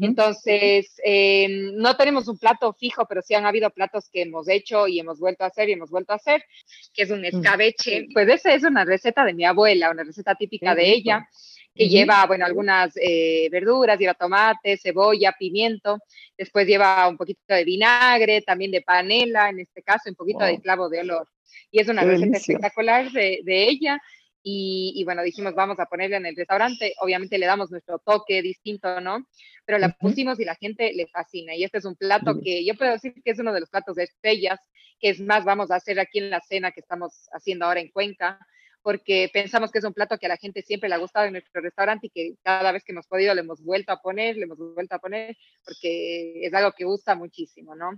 Entonces, 0.00 1.00
eh, 1.04 1.48
no 1.72 1.96
tenemos 1.96 2.28
un 2.28 2.38
plato 2.38 2.74
fijo, 2.74 3.06
pero 3.08 3.22
sí 3.22 3.34
han 3.34 3.46
habido 3.46 3.70
platos 3.70 4.10
que 4.12 4.22
hemos 4.22 4.46
hecho 4.48 4.86
y 4.86 5.00
hemos 5.00 5.18
vuelto 5.18 5.44
a 5.44 5.46
hacer 5.46 5.70
y 5.70 5.72
hemos 5.72 5.90
vuelto 5.90 6.12
a 6.12 6.16
hacer, 6.16 6.44
que 6.92 7.04
es 7.04 7.10
un 7.10 7.22
mm. 7.22 7.24
escabeche. 7.24 8.08
Pues 8.12 8.28
esa 8.28 8.52
es 8.52 8.62
una 8.64 8.84
receta 8.84 9.24
de 9.24 9.32
mi 9.32 9.46
abuela, 9.46 9.90
una 9.90 10.04
receta 10.04 10.34
típica 10.34 10.74
de 10.74 10.92
ella 10.92 11.26
que 11.74 11.88
lleva, 11.88 12.24
bueno, 12.26 12.46
algunas 12.46 12.92
eh, 12.96 13.48
verduras, 13.50 13.98
lleva 13.98 14.14
tomate, 14.14 14.76
cebolla, 14.76 15.34
pimiento, 15.36 15.98
después 16.38 16.66
lleva 16.66 17.08
un 17.08 17.16
poquito 17.16 17.40
de 17.48 17.64
vinagre, 17.64 18.42
también 18.42 18.70
de 18.70 18.82
panela, 18.82 19.48
en 19.48 19.60
este 19.60 19.82
caso, 19.82 20.08
un 20.08 20.14
poquito 20.14 20.44
de 20.44 20.60
clavo 20.60 20.88
de 20.88 21.00
olor. 21.00 21.28
Y 21.70 21.80
es 21.80 21.88
una 21.88 22.04
receta 22.04 22.36
espectacular 22.36 23.10
de, 23.10 23.40
de, 23.42 23.68
ella 23.68 24.00
Y, 24.42 25.02
bueno, 25.04 25.22
dijimos, 25.22 25.54
vamos 25.54 25.80
a 25.80 25.86
ponerla 25.86 26.18
en 26.18 26.26
el 26.26 26.36
restaurante. 26.36 26.94
Obviamente 27.00 27.38
le 27.38 27.46
damos 27.46 27.70
nuestro 27.70 27.98
toque 27.98 28.42
distinto, 28.42 29.00
¿no? 29.00 29.26
Pero 29.64 29.78
la 29.78 29.88
pusimos 29.88 30.38
y 30.38 30.44
la 30.44 30.54
gente 30.54 30.92
le 30.92 31.08
fascina. 31.08 31.56
Y 31.56 31.64
este 31.64 31.78
es 31.78 31.84
un 31.84 31.96
plato 31.96 32.38
que 32.40 32.64
yo 32.64 32.74
puedo 32.74 32.92
decir 32.92 33.14
que 33.24 33.32
es 33.32 33.38
uno 33.40 33.52
de 33.52 33.60
los 33.60 33.70
platos 33.70 33.96
de 33.96 34.04
estrellas, 34.04 34.60
que 35.00 35.08
es 35.08 35.20
más, 35.20 35.44
vamos 35.44 35.70
a 35.70 35.76
hacer 35.76 35.98
aquí 35.98 36.18
en 36.18 36.30
la 36.30 36.40
cena 36.40 36.70
que 36.70 36.80
estamos 36.80 37.28
haciendo 37.32 37.64
ahora 37.64 37.80
en 37.80 37.88
Cuenca 37.88 38.38
porque 38.84 39.30
pensamos 39.32 39.72
que 39.72 39.78
es 39.78 39.84
un 39.84 39.94
plato 39.94 40.18
que 40.18 40.26
a 40.26 40.28
la 40.28 40.36
gente 40.36 40.60
siempre 40.60 40.90
le 40.90 40.94
ha 40.94 40.98
gustado 40.98 41.24
en 41.24 41.32
nuestro 41.32 41.62
restaurante 41.62 42.08
y 42.08 42.10
que 42.10 42.34
cada 42.42 42.70
vez 42.70 42.84
que 42.84 42.92
hemos 42.92 43.06
podido 43.06 43.34
le 43.34 43.40
hemos 43.40 43.64
vuelto 43.64 43.92
a 43.92 44.02
poner, 44.02 44.36
le 44.36 44.42
hemos 44.42 44.58
vuelto 44.58 44.94
a 44.94 44.98
poner, 44.98 45.34
porque 45.64 46.44
es 46.44 46.52
algo 46.52 46.70
que 46.72 46.84
gusta 46.84 47.14
muchísimo, 47.14 47.74
¿no? 47.74 47.92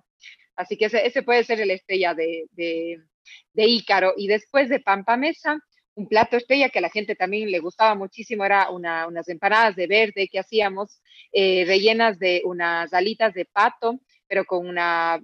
Así 0.54 0.76
que 0.76 0.84
ese, 0.84 1.22
puede 1.24 1.42
ser 1.42 1.60
el 1.60 1.72
estrella 1.72 2.14
de, 2.14 2.44
de, 2.52 3.02
de 3.52 3.64
Ícaro. 3.64 4.14
Y 4.16 4.28
después 4.28 4.68
de 4.68 4.78
Pampamesa, 4.78 5.58
un 5.96 6.06
plato 6.06 6.36
estrella 6.36 6.68
que 6.68 6.78
a 6.78 6.82
la 6.82 6.90
gente 6.90 7.16
también 7.16 7.50
le 7.50 7.58
gustaba 7.58 7.96
muchísimo 7.96 8.44
era 8.44 8.70
unas 8.70 9.28
empanadas 9.28 9.74
de 9.74 9.88
verde 9.88 10.28
que 10.30 10.38
hacíamos, 10.38 11.00
eh, 11.32 11.64
rellenas 11.66 12.20
de 12.20 12.42
unas 12.44 12.94
alitas 12.94 13.34
de 13.34 13.44
pato 13.44 13.98
pero 14.28 14.44
con 14.44 14.66
una, 14.66 15.20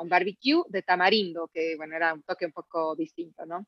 un 0.00 0.08
barbecue 0.08 0.62
de 0.68 0.82
tamarindo, 0.82 1.48
que 1.52 1.76
bueno, 1.76 1.96
era 1.96 2.14
un 2.14 2.22
toque 2.22 2.46
un 2.46 2.52
poco 2.52 2.96
distinto, 2.96 3.44
¿no? 3.46 3.66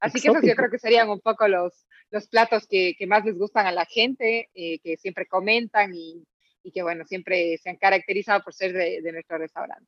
Así 0.00 0.20
que 0.20 0.28
esos 0.28 0.42
yo 0.42 0.54
creo 0.54 0.70
que 0.70 0.78
serían 0.78 1.08
un 1.10 1.20
poco 1.20 1.48
los, 1.48 1.86
los 2.10 2.28
platos 2.28 2.66
que, 2.66 2.94
que 2.98 3.06
más 3.06 3.24
les 3.24 3.38
gustan 3.38 3.66
a 3.66 3.72
la 3.72 3.84
gente, 3.84 4.48
eh, 4.54 4.78
que 4.80 4.96
siempre 4.96 5.26
comentan 5.26 5.94
y, 5.94 6.24
y, 6.62 6.72
que 6.72 6.82
bueno, 6.82 7.04
siempre 7.06 7.58
se 7.58 7.70
han 7.70 7.76
caracterizado 7.76 8.42
por 8.42 8.54
ser 8.54 8.72
de, 8.72 9.00
de 9.02 9.12
nuestro 9.12 9.38
restaurante. 9.38 9.86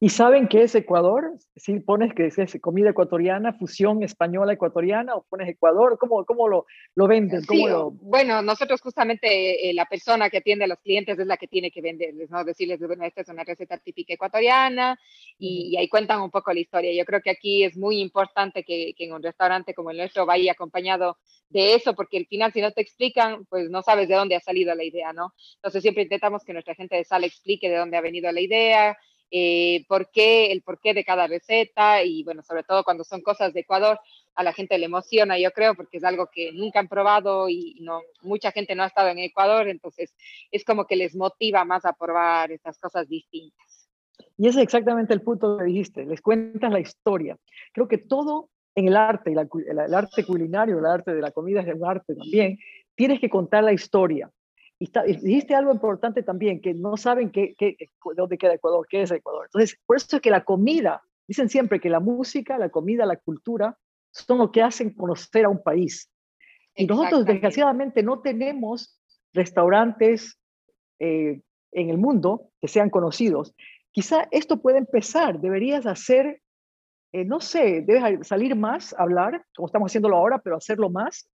¿Y 0.00 0.10
saben 0.10 0.48
qué 0.48 0.62
es 0.62 0.74
Ecuador? 0.74 1.32
Si 1.56 1.80
pones 1.80 2.14
que 2.14 2.26
es 2.26 2.58
comida 2.60 2.90
ecuatoriana, 2.90 3.52
fusión 3.52 4.02
española 4.02 4.52
ecuatoriana, 4.52 5.14
o 5.14 5.24
pones 5.28 5.48
Ecuador, 5.48 5.98
¿cómo, 5.98 6.24
cómo 6.24 6.48
lo, 6.48 6.66
lo 6.94 7.06
venden? 7.06 7.42
Bueno, 8.00 8.42
nosotros 8.42 8.80
justamente 8.80 9.68
eh, 9.68 9.74
la 9.74 9.86
persona 9.86 10.30
que 10.30 10.38
atiende 10.38 10.64
a 10.64 10.68
los 10.68 10.78
clientes 10.78 11.18
es 11.18 11.26
la 11.26 11.36
que 11.36 11.48
tiene 11.48 11.70
que 11.70 11.80
venderles, 11.80 12.30
¿no? 12.30 12.44
Decirles, 12.44 12.78
bueno, 12.80 13.04
esta 13.04 13.22
es 13.22 13.28
una 13.28 13.44
receta 13.44 13.78
típica 13.78 14.14
ecuatoriana 14.14 14.98
y, 15.38 15.76
ahí 15.76 15.88
cuentan 15.88 16.20
un 16.20 16.30
poco 16.30 16.52
la 16.52 16.60
historia. 16.60 16.92
Yo 16.92 17.04
creo 17.04 17.20
que 17.20 17.30
aquí 17.30 17.64
es 17.64 17.76
muy 17.76 18.00
importante 18.00 18.64
que, 18.64 18.94
que 18.96 19.04
en 19.04 19.12
un 19.12 19.22
restaurante 19.22 19.74
como 19.74 19.90
el 19.90 19.96
nuestro 19.96 20.26
vaya 20.26 20.52
acompañado 20.52 21.18
de 21.48 21.74
eso, 21.74 21.94
porque 21.94 22.18
al 22.18 22.26
final 22.26 22.52
si 22.52 22.60
no 22.60 22.72
te 22.72 22.82
explican, 22.82 23.46
pues 23.46 23.70
no 23.70 23.82
sabes 23.82 24.08
de 24.08 24.14
dónde 24.14 24.36
ha 24.36 24.40
salido 24.40 24.74
la 24.74 24.84
idea, 24.84 25.12
¿no? 25.12 25.34
Entonces 25.56 25.82
siempre 25.82 26.02
intentamos 26.02 26.44
que 26.44 26.52
nuestra 26.52 26.74
gente 26.74 26.96
de 26.96 27.04
sala 27.04 27.26
explique 27.26 27.68
de 27.68 27.76
dónde 27.76 27.96
ha 27.96 28.00
venido 28.00 28.30
la 28.30 28.40
idea, 28.40 28.98
eh, 29.30 29.84
por 29.88 30.08
el 30.14 30.62
porqué 30.62 30.94
de 30.94 31.04
cada 31.04 31.26
receta 31.26 32.02
y 32.02 32.22
bueno, 32.24 32.42
sobre 32.42 32.62
todo 32.62 32.84
cuando 32.84 33.04
son 33.04 33.20
cosas 33.20 33.52
de 33.52 33.60
Ecuador, 33.60 33.98
a 34.34 34.42
la 34.42 34.52
gente 34.52 34.78
le 34.78 34.86
emociona, 34.86 35.38
yo 35.38 35.50
creo, 35.50 35.74
porque 35.74 35.98
es 35.98 36.04
algo 36.04 36.28
que 36.32 36.52
nunca 36.52 36.78
han 36.78 36.88
probado 36.88 37.48
y 37.48 37.76
no, 37.80 38.00
mucha 38.22 38.52
gente 38.52 38.74
no 38.74 38.84
ha 38.84 38.86
estado 38.86 39.08
en 39.08 39.18
Ecuador, 39.18 39.68
entonces 39.68 40.14
es 40.50 40.64
como 40.64 40.86
que 40.86 40.96
les 40.96 41.16
motiva 41.16 41.64
más 41.64 41.84
a 41.84 41.92
probar 41.92 42.52
estas 42.52 42.78
cosas 42.78 43.08
distintas. 43.08 43.88
Y 44.36 44.46
ese 44.46 44.58
es 44.60 44.64
exactamente 44.64 45.12
el 45.12 45.22
punto 45.22 45.58
que 45.58 45.64
dijiste, 45.64 46.06
les 46.06 46.20
cuentas 46.20 46.72
la 46.72 46.80
historia. 46.80 47.36
Creo 47.72 47.88
que 47.88 47.98
todo 47.98 48.50
en 48.76 48.86
el 48.86 48.96
arte, 48.96 49.32
el 49.32 49.94
arte 49.94 50.24
culinario, 50.24 50.78
el 50.78 50.86
arte 50.86 51.12
de 51.12 51.20
la 51.20 51.32
comida 51.32 51.60
es 51.60 51.74
un 51.74 51.84
arte 51.84 52.14
también, 52.14 52.58
tienes 52.94 53.20
que 53.20 53.28
contar 53.28 53.64
la 53.64 53.72
historia. 53.72 54.30
Y, 54.78 54.90
dijiste 55.20 55.54
algo 55.54 55.72
importante 55.72 56.22
también, 56.22 56.60
que 56.60 56.72
no 56.72 56.96
saben 56.96 57.30
qué, 57.30 57.54
qué, 57.58 57.76
dónde 58.16 58.38
queda 58.38 58.54
Ecuador, 58.54 58.86
qué 58.88 59.02
es 59.02 59.10
Ecuador. 59.10 59.46
Entonces, 59.46 59.78
por 59.84 59.96
eso 59.96 60.16
es 60.16 60.22
que 60.22 60.30
la 60.30 60.44
comida, 60.44 61.02
dicen 61.26 61.48
siempre 61.48 61.80
que 61.80 61.90
la 61.90 62.00
música, 62.00 62.58
la 62.58 62.68
comida, 62.68 63.04
la 63.04 63.16
cultura 63.16 63.76
son 64.12 64.38
lo 64.38 64.52
que 64.52 64.62
hacen 64.62 64.94
conocer 64.94 65.44
a 65.44 65.48
un 65.48 65.62
país. 65.62 66.10
Y 66.74 66.86
nosotros, 66.86 67.24
desgraciadamente, 67.24 68.02
no 68.04 68.20
tenemos 68.20 69.00
restaurantes 69.32 70.38
eh, 71.00 71.40
en 71.72 71.90
el 71.90 71.98
mundo 71.98 72.50
que 72.60 72.68
sean 72.68 72.88
conocidos. 72.88 73.54
Quizá 73.90 74.28
esto 74.30 74.62
puede 74.62 74.78
empezar, 74.78 75.40
deberías 75.40 75.86
hacer, 75.86 76.40
eh, 77.12 77.24
no 77.24 77.40
sé, 77.40 77.82
debes 77.82 78.26
salir 78.26 78.54
más, 78.54 78.94
hablar, 78.96 79.44
como 79.56 79.66
estamos 79.66 79.90
haciéndolo 79.90 80.16
ahora, 80.16 80.38
pero 80.38 80.56
hacerlo 80.56 80.88
más, 80.88 81.28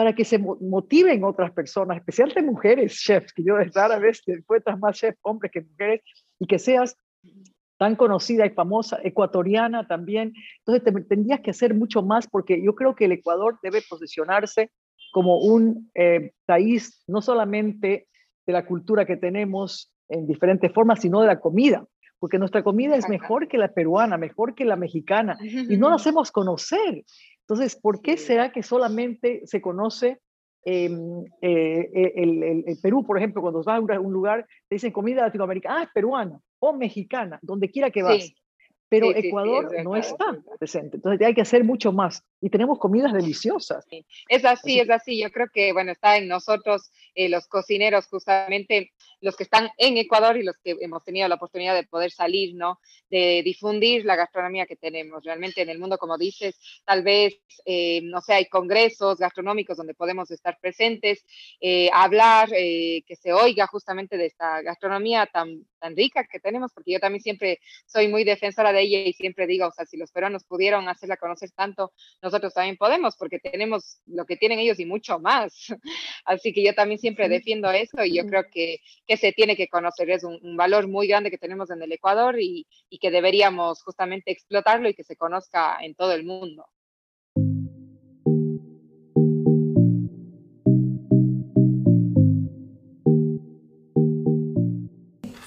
para 0.00 0.14
que 0.14 0.24
se 0.24 0.38
motiven 0.38 1.24
otras 1.24 1.52
personas, 1.52 1.98
especialmente 1.98 2.40
mujeres 2.40 2.94
chefs, 2.94 3.34
que 3.34 3.44
yo 3.44 3.56
rara 3.74 3.98
vez 3.98 4.22
encuentras 4.26 4.78
más 4.78 4.96
chefs 4.96 5.18
hombres 5.20 5.52
que 5.52 5.60
mujeres, 5.60 6.00
y 6.38 6.46
que 6.46 6.58
seas 6.58 6.96
tan 7.76 7.96
conocida 7.96 8.46
y 8.46 8.48
famosa, 8.48 8.98
ecuatoriana 9.04 9.86
también. 9.86 10.32
Entonces 10.60 10.84
te, 10.84 11.02
tendrías 11.02 11.40
que 11.40 11.50
hacer 11.50 11.74
mucho 11.74 12.02
más 12.02 12.26
porque 12.26 12.62
yo 12.64 12.74
creo 12.74 12.94
que 12.94 13.04
el 13.04 13.12
Ecuador 13.12 13.58
debe 13.62 13.82
posicionarse 13.86 14.70
como 15.12 15.36
un 15.36 15.90
eh, 15.94 16.32
país 16.46 17.04
no 17.06 17.20
solamente 17.20 18.08
de 18.46 18.52
la 18.54 18.64
cultura 18.64 19.04
que 19.04 19.18
tenemos 19.18 19.92
en 20.08 20.26
diferentes 20.26 20.72
formas, 20.72 21.02
sino 21.02 21.20
de 21.20 21.26
la 21.26 21.40
comida, 21.40 21.84
porque 22.20 22.38
nuestra 22.38 22.62
comida 22.62 22.94
es 22.96 23.08
mejor 23.08 23.48
que 23.48 23.58
la 23.58 23.68
peruana, 23.68 24.18
mejor 24.18 24.54
que 24.54 24.64
la 24.64 24.76
mexicana, 24.76 25.38
y 25.42 25.76
no 25.76 25.88
la 25.88 25.96
hacemos 25.96 26.30
conocer. 26.30 27.04
Entonces, 27.40 27.74
¿por 27.74 28.02
qué 28.02 28.16
será 28.16 28.52
que 28.52 28.62
solamente 28.62 29.40
se 29.46 29.60
conoce 29.60 30.20
em, 30.64 31.24
eh, 31.40 31.90
eh, 31.94 32.12
el, 32.66 32.78
Perú, 32.82 33.04
por 33.04 33.16
ejemplo, 33.16 33.40
cuando 33.40 33.62
vas 33.62 33.80
a 33.90 34.00
un 34.00 34.12
lugar, 34.12 34.46
te 34.68 34.76
dicen 34.76 34.92
comida 34.92 35.22
latinoamericana, 35.22 35.80
ah, 35.80 35.82
es 35.84 35.88
peruana 35.92 36.38
o 36.60 36.74
mexicana, 36.74 37.38
donde 37.42 37.70
quiera 37.70 37.90
que 37.90 38.02
vas. 38.02 38.32
Pero 38.90 39.14
Ecuador 39.14 39.70
no 39.82 39.96
está 39.96 40.36
presente. 40.58 40.98
Entonces 40.98 41.26
hay 41.26 41.34
que 41.34 41.40
hacer 41.40 41.64
mucho 41.64 41.92
más 41.92 42.24
y 42.40 42.48
tenemos 42.48 42.78
comidas 42.78 43.12
deliciosas. 43.12 43.86
Es 44.28 44.44
así, 44.44 44.80
es 44.80 44.88
así. 44.88 45.20
Yo 45.20 45.30
creo 45.30 45.48
que, 45.52 45.72
bueno, 45.72 45.92
está 45.92 46.16
en 46.16 46.28
nosotros, 46.28 46.90
eh, 47.14 47.28
los 47.28 47.46
cocineros, 47.46 48.06
justamente 48.06 48.92
los 49.20 49.36
que 49.36 49.42
están 49.42 49.68
en 49.76 49.98
Ecuador 49.98 50.38
y 50.38 50.42
los 50.42 50.56
que 50.64 50.76
hemos 50.80 51.04
tenido 51.04 51.28
la 51.28 51.34
oportunidad 51.34 51.74
de 51.74 51.86
poder 51.86 52.10
salir, 52.10 52.54
¿no? 52.54 52.80
De 53.10 53.42
difundir 53.44 54.06
la 54.06 54.16
gastronomía 54.16 54.64
que 54.64 54.76
tenemos. 54.76 55.22
Realmente 55.22 55.60
en 55.60 55.68
el 55.68 55.78
mundo, 55.78 55.98
como 55.98 56.16
dices, 56.16 56.58
tal 56.86 57.02
vez, 57.02 57.38
eh, 57.66 58.00
no 58.04 58.22
sé, 58.22 58.32
hay 58.32 58.46
congresos 58.46 59.18
gastronómicos 59.18 59.76
donde 59.76 59.94
podemos 59.94 60.30
estar 60.30 60.58
presentes, 60.60 61.26
eh, 61.60 61.90
hablar, 61.92 62.48
que 62.50 63.16
se 63.20 63.32
oiga 63.32 63.66
justamente 63.66 64.16
de 64.16 64.26
esta 64.26 64.62
gastronomía 64.62 65.26
tan, 65.26 65.66
tan 65.78 65.96
rica 65.96 66.24
que 66.24 66.40
tenemos, 66.40 66.72
porque 66.72 66.92
yo 66.92 67.00
también 67.00 67.22
siempre 67.22 67.60
soy 67.86 68.08
muy 68.08 68.24
defensora 68.24 68.72
de 68.72 68.82
ella 68.82 68.98
y 69.00 69.12
siempre 69.12 69.46
digo, 69.46 69.66
o 69.66 69.72
sea, 69.72 69.84
si 69.84 69.96
los 69.96 70.10
peruanos 70.12 70.44
pudieron 70.44 70.88
hacerla 70.88 71.16
conocer 71.16 71.50
tanto, 71.50 71.92
nosotros 72.30 72.54
también 72.54 72.76
podemos, 72.76 73.16
porque 73.16 73.40
tenemos 73.40 74.00
lo 74.06 74.24
que 74.24 74.36
tienen 74.36 74.60
ellos 74.60 74.78
y 74.78 74.86
mucho 74.86 75.18
más. 75.18 75.66
Así 76.24 76.52
que 76.52 76.64
yo 76.64 76.74
también 76.74 77.00
siempre 77.00 77.28
defiendo 77.28 77.70
eso 77.70 78.04
y 78.04 78.16
yo 78.16 78.26
creo 78.26 78.44
que, 78.50 78.78
que 79.06 79.16
se 79.16 79.32
tiene 79.32 79.56
que 79.56 79.68
conocer, 79.68 80.10
es 80.10 80.22
un, 80.24 80.56
valor 80.56 80.88
muy 80.88 81.08
grande 81.08 81.30
que 81.30 81.38
tenemos 81.38 81.70
en 81.70 81.82
el 81.82 81.90
Ecuador 81.92 82.38
y, 82.38 82.66
y 82.88 82.98
que 82.98 83.10
deberíamos 83.10 83.82
justamente 83.82 84.30
explotarlo 84.30 84.88
y 84.88 84.94
que 84.94 85.04
se 85.04 85.16
conozca 85.16 85.78
en 85.80 85.94
todo 85.94 86.12
el 86.12 86.24
mundo. 86.24 86.66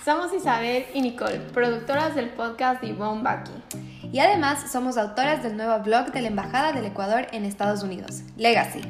Somos 0.03 0.33
Isabel 0.33 0.85
y 0.93 1.01
Nicole, 1.01 1.39
productoras 1.53 2.13
del 2.15 2.29
podcast 2.31 2.83
Yvonne 2.83 3.23
Baki. 3.23 3.72
Y 4.13 4.19
además 4.19 4.71
somos 4.71 4.97
autoras 4.97 5.41
del 5.41 5.57
nuevo 5.57 5.83
blog 5.83 6.11
de 6.11 6.21
la 6.21 6.27
Embajada 6.27 6.71
del 6.71 6.85
Ecuador 6.85 7.25
en 7.31 7.45
Estados 7.45 7.81
Unidos, 7.81 8.21
Legacy. 8.37 8.81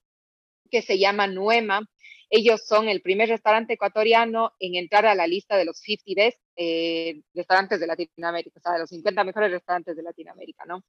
que 0.69 0.81
se 0.81 0.99
llama 0.99 1.27
Nuema 1.27 1.87
ellos 2.35 2.65
son 2.65 2.89
el 2.89 3.03
primer 3.03 3.29
restaurante 3.29 3.73
ecuatoriano 3.73 4.53
en 4.59 4.73
entrar 4.73 5.05
a 5.05 5.13
la 5.13 5.27
lista 5.27 5.55
de 5.55 5.65
los 5.65 5.77
50 5.77 6.19
best 6.19 6.39
eh, 6.55 7.21
restaurantes 7.35 7.79
de 7.79 7.85
Latinoamérica, 7.85 8.57
o 8.57 8.59
sea, 8.59 8.73
de 8.73 8.79
los 8.79 8.89
50 8.89 9.23
mejores 9.23 9.51
restaurantes 9.51 9.95
de 9.95 10.01
Latinoamérica, 10.01 10.65
¿no? 10.65 10.83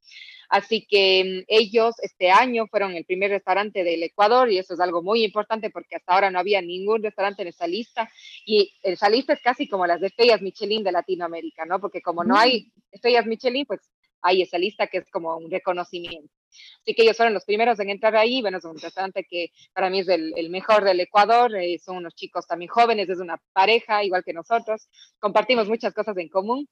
Así 0.49 0.87
que 0.89 1.23
mm, 1.23 1.43
ellos 1.47 1.93
este 2.01 2.31
año 2.31 2.65
fueron 2.65 2.95
el 2.95 3.05
primer 3.05 3.29
restaurante 3.29 3.83
del 3.83 4.01
Ecuador 4.01 4.51
y 4.51 4.57
eso 4.57 4.73
es 4.73 4.79
algo 4.79 5.03
muy 5.03 5.23
importante 5.23 5.69
porque 5.69 5.97
hasta 5.97 6.15
ahora 6.15 6.31
no 6.31 6.39
había 6.39 6.63
ningún 6.63 7.03
restaurante 7.03 7.43
en 7.43 7.49
esa 7.49 7.67
lista 7.67 8.09
y 8.43 8.73
esa 8.81 9.07
lista 9.07 9.33
es 9.33 9.41
casi 9.43 9.67
como 9.67 9.85
las 9.85 10.01
de 10.01 10.07
estrellas 10.07 10.41
Michelin 10.41 10.83
de 10.83 10.93
Latinoamérica, 10.93 11.63
¿no? 11.65 11.79
Porque 11.79 12.01
como 12.01 12.23
no 12.23 12.35
hay 12.35 12.71
estrellas 12.91 13.27
Michelin, 13.27 13.67
pues 13.67 13.81
hay 14.23 14.41
esa 14.41 14.57
lista 14.57 14.87
que 14.87 14.97
es 14.97 15.11
como 15.11 15.37
un 15.37 15.51
reconocimiento. 15.51 16.33
Así 16.81 16.93
que 16.93 17.03
ellos 17.03 17.17
fueron 17.17 17.33
los 17.33 17.45
primeros 17.45 17.79
en 17.79 17.89
entrar 17.89 18.15
ahí. 18.15 18.41
Bueno, 18.41 18.57
es 18.57 18.65
un 18.65 18.77
restaurante 18.77 19.25
que 19.29 19.51
para 19.73 19.89
mí 19.89 19.99
es 19.99 20.07
el, 20.07 20.33
el 20.35 20.49
mejor 20.49 20.83
del 20.83 20.99
Ecuador. 20.99 21.55
Eh, 21.55 21.79
son 21.79 21.97
unos 21.97 22.15
chicos 22.15 22.47
también 22.47 22.69
jóvenes, 22.69 23.09
es 23.09 23.19
una 23.19 23.41
pareja 23.53 24.03
igual 24.03 24.23
que 24.23 24.33
nosotros. 24.33 24.87
Compartimos 25.19 25.67
muchas 25.67 25.93
cosas 25.93 26.17
en 26.17 26.29
común. 26.29 26.67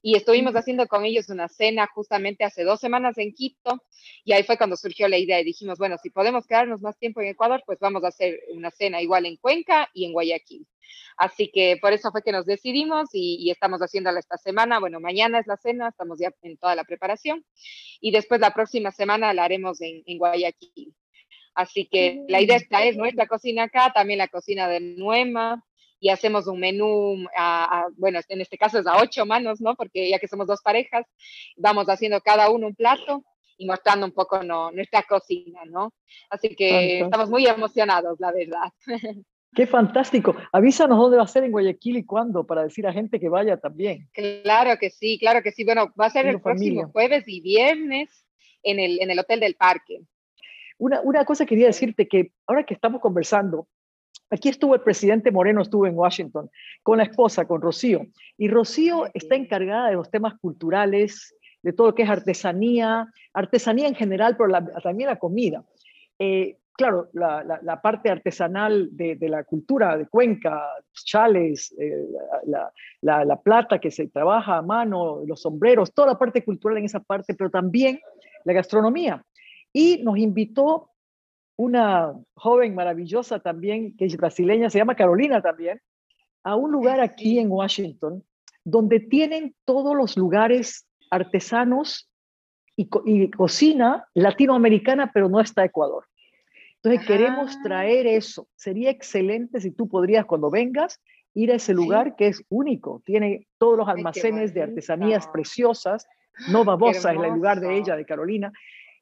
Y 0.00 0.16
estuvimos 0.16 0.54
haciendo 0.54 0.86
con 0.86 1.04
ellos 1.04 1.28
una 1.28 1.48
cena 1.48 1.88
justamente 1.92 2.44
hace 2.44 2.64
dos 2.64 2.80
semanas 2.80 3.18
en 3.18 3.32
Quito. 3.32 3.82
Y 4.24 4.32
ahí 4.32 4.42
fue 4.44 4.56
cuando 4.56 4.76
surgió 4.76 5.08
la 5.08 5.18
idea 5.18 5.40
y 5.40 5.44
dijimos, 5.44 5.78
bueno, 5.78 5.96
si 6.02 6.10
podemos 6.10 6.46
quedarnos 6.46 6.80
más 6.80 6.98
tiempo 6.98 7.20
en 7.20 7.28
Ecuador, 7.28 7.62
pues 7.66 7.78
vamos 7.80 8.04
a 8.04 8.08
hacer 8.08 8.40
una 8.54 8.70
cena 8.70 9.02
igual 9.02 9.26
en 9.26 9.36
Cuenca 9.36 9.88
y 9.92 10.04
en 10.04 10.12
Guayaquil. 10.12 10.66
Así 11.16 11.50
que 11.52 11.76
por 11.80 11.92
eso 11.92 12.10
fue 12.10 12.22
que 12.22 12.32
nos 12.32 12.46
decidimos 12.46 13.08
y, 13.12 13.50
estamos 13.50 13.80
haciéndola 13.80 14.20
esta 14.20 14.36
semana. 14.36 14.78
Bueno, 14.78 15.00
mañana 15.00 15.38
es 15.38 15.46
la 15.46 15.56
cena, 15.56 15.88
estamos 15.88 16.18
ya 16.20 16.30
en 16.42 16.56
toda 16.56 16.74
la 16.74 16.84
preparación 16.84 17.44
y 18.00 18.10
después 18.10 18.40
la 18.40 18.54
próxima 18.54 18.90
semana 18.90 19.32
la 19.34 19.44
haremos 19.44 19.80
en, 19.80 20.02
Guayaquil. 20.18 20.94
Así 21.54 21.88
que 21.88 22.24
la 22.28 22.40
idea 22.40 22.56
esta 22.56 22.84
es 22.84 22.96
nuestra 22.96 23.26
cocina 23.26 23.64
acá, 23.64 23.92
también 23.92 24.18
la 24.18 24.28
cocina 24.28 24.68
de 24.68 24.80
Nuema, 24.80 25.64
y 26.00 26.10
hacemos 26.10 26.46
un 26.46 26.60
menú, 26.60 27.26
bueno, 27.96 28.20
en 28.28 28.40
este 28.40 28.56
caso 28.56 28.78
es 28.78 28.86
a 28.86 28.98
ocho 28.98 29.26
manos, 29.26 29.60
¿no? 29.60 29.74
Porque 29.74 30.08
ya 30.08 30.18
que 30.18 30.28
somos 30.28 30.46
dos 30.46 30.62
parejas, 30.62 31.04
vamos 31.56 31.88
haciendo 31.88 32.20
cada 32.20 32.50
uno 32.50 32.68
un 32.68 32.74
plato 32.74 33.24
y 33.56 33.66
mostrando 33.66 34.06
un 34.06 34.12
poco 34.12 34.40
nuestra 34.42 35.02
cocina, 35.02 35.62
¿no? 35.66 35.92
Así 36.30 36.54
que 36.54 37.00
estamos 37.00 37.28
muy 37.28 37.46
emocionados, 37.46 38.18
la 38.20 38.32
verdad. 38.32 38.72
Qué 39.54 39.66
fantástico. 39.66 40.36
Avísanos 40.52 40.98
dónde 40.98 41.16
va 41.16 41.24
a 41.24 41.28
ser 41.28 41.44
en 41.44 41.52
Guayaquil 41.52 41.96
y 41.96 42.04
cuándo 42.04 42.46
para 42.46 42.64
decir 42.64 42.86
a 42.86 42.92
gente 42.92 43.18
que 43.18 43.28
vaya 43.28 43.56
también. 43.56 44.08
Claro 44.12 44.78
que 44.78 44.90
sí, 44.90 45.18
claro 45.18 45.42
que 45.42 45.52
sí. 45.52 45.64
Bueno, 45.64 45.92
va 45.98 46.06
a 46.06 46.10
ser 46.10 46.26
el 46.26 46.40
próximo 46.40 46.88
jueves 46.90 47.24
y 47.26 47.40
viernes 47.40 48.26
en 48.62 48.78
el, 48.78 49.00
en 49.00 49.10
el 49.10 49.18
Hotel 49.18 49.40
del 49.40 49.54
Parque. 49.54 50.02
Una, 50.76 51.00
una 51.00 51.24
cosa 51.24 51.46
quería 51.46 51.66
decirte 51.66 52.06
que 52.06 52.32
ahora 52.46 52.64
que 52.64 52.74
estamos 52.74 53.00
conversando, 53.00 53.66
Aquí 54.30 54.50
estuvo 54.50 54.74
el 54.74 54.82
presidente 54.82 55.30
Moreno, 55.30 55.62
estuvo 55.62 55.86
en 55.86 55.96
Washington 55.96 56.50
con 56.82 56.98
la 56.98 57.04
esposa, 57.04 57.46
con 57.46 57.62
Rocío. 57.62 58.06
Y 58.36 58.48
Rocío 58.48 59.06
está 59.14 59.36
encargada 59.36 59.88
de 59.88 59.94
los 59.94 60.10
temas 60.10 60.34
culturales, 60.38 61.34
de 61.62 61.72
todo 61.72 61.88
lo 61.88 61.94
que 61.94 62.02
es 62.02 62.10
artesanía, 62.10 63.06
artesanía 63.32 63.88
en 63.88 63.94
general, 63.94 64.36
pero 64.36 64.52
también 64.82 65.08
la 65.08 65.18
comida. 65.18 65.64
Eh, 66.18 66.58
claro, 66.78 67.08
la, 67.12 67.80
parte 67.82 68.08
artesanal 68.08 68.88
de, 68.92 69.18
la 69.22 69.42
cultura 69.42 69.96
de 69.98 70.06
Cuenca, 70.06 70.62
chales, 70.92 71.74
eh, 71.76 72.06
la, 73.02 73.36
plata 73.42 73.80
que 73.80 73.90
se 73.90 74.06
trabaja 74.06 74.58
a 74.58 74.62
mano, 74.62 75.24
los 75.26 75.42
sombreros, 75.42 75.92
toda 75.92 76.12
la 76.12 76.18
parte 76.18 76.44
cultural 76.44 76.78
en 76.78 76.84
esa 76.84 77.00
parte, 77.00 77.34
pero 77.34 77.50
también 77.50 77.98
la 78.44 78.52
gastronomía. 78.52 79.24
Y 79.72 80.04
nos 80.04 80.18
invitó 80.18 80.90
una 81.56 82.14
joven 82.34 82.76
maravillosa 82.76 83.40
también, 83.40 83.96
que 83.96 84.04
es 84.04 84.16
brasileña, 84.16 84.70
se 84.70 84.78
llama 84.78 84.94
Carolina 84.94 85.42
también, 85.42 85.80
a 86.44 86.54
un 86.54 86.70
lugar 86.70 87.00
aquí 87.00 87.40
en 87.40 87.50
Washington, 87.50 88.22
donde 88.62 89.00
tienen 89.00 89.56
todos 89.64 89.96
los 89.96 90.16
lugares 90.16 90.86
artesanos 91.10 92.08
y, 92.76 92.88
y 93.04 93.30
cocina 93.32 94.06
latinoamericana, 94.14 95.10
pero 95.12 95.28
no 95.28 95.40
está 95.40 95.64
Ecuador. 95.64 96.07
Entonces 96.82 97.06
queremos 97.06 97.56
ah. 97.56 97.60
traer 97.62 98.06
eso. 98.06 98.48
Sería 98.54 98.90
excelente 98.90 99.60
si 99.60 99.70
tú 99.70 99.88
podrías 99.88 100.26
cuando 100.26 100.50
vengas 100.50 101.00
ir 101.34 101.52
a 101.52 101.56
ese 101.56 101.74
lugar 101.74 102.16
que 102.16 102.28
es 102.28 102.42
único. 102.48 103.02
Tiene 103.04 103.46
todos 103.58 103.78
los 103.78 103.88
almacenes 103.88 104.54
de 104.54 104.62
artesanías 104.62 105.26
preciosas. 105.28 106.06
Nova 106.50 106.76
Bossa 106.76 107.12
es 107.12 107.20
el 107.20 107.32
lugar 107.32 107.60
de 107.60 107.76
ella, 107.76 107.96
de 107.96 108.04
Carolina. 108.04 108.52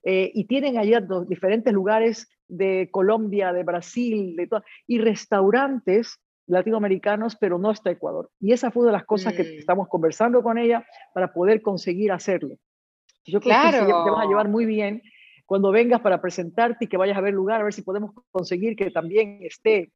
Eh, 0.02 0.30
y 0.34 0.44
tienen 0.44 0.78
allá 0.78 1.00
dos, 1.00 1.28
diferentes 1.28 1.72
lugares 1.72 2.28
de 2.48 2.88
Colombia, 2.92 3.52
de 3.52 3.64
Brasil, 3.64 4.36
de 4.36 4.46
todo, 4.46 4.62
y 4.86 4.98
restaurantes 4.98 6.20
latinoamericanos, 6.46 7.36
pero 7.36 7.58
no 7.58 7.72
está 7.72 7.90
Ecuador. 7.90 8.30
Y 8.40 8.52
esa 8.52 8.70
fue 8.70 8.82
una 8.82 8.92
de 8.92 8.98
las 8.98 9.06
cosas 9.06 9.34
que 9.34 9.42
mm. 9.42 9.58
estamos 9.58 9.88
conversando 9.88 10.42
con 10.42 10.58
ella 10.58 10.86
para 11.12 11.32
poder 11.32 11.60
conseguir 11.60 12.12
hacerlo. 12.12 12.56
Yo 13.24 13.40
creo 13.40 13.54
que 13.62 13.70
te 13.72 14.10
vas 14.10 14.24
a 14.24 14.28
llevar 14.28 14.48
muy 14.48 14.64
bien 14.64 15.02
cuando 15.46 15.70
vengas 15.70 16.00
para 16.00 16.20
presentarte 16.20 16.84
y 16.84 16.88
que 16.88 16.96
vayas 16.96 17.16
a 17.16 17.20
ver 17.20 17.32
lugar, 17.32 17.60
a 17.60 17.64
ver 17.64 17.72
si 17.72 17.82
podemos 17.82 18.10
conseguir 18.30 18.76
que 18.76 18.90
también 18.90 19.38
esté 19.42 19.90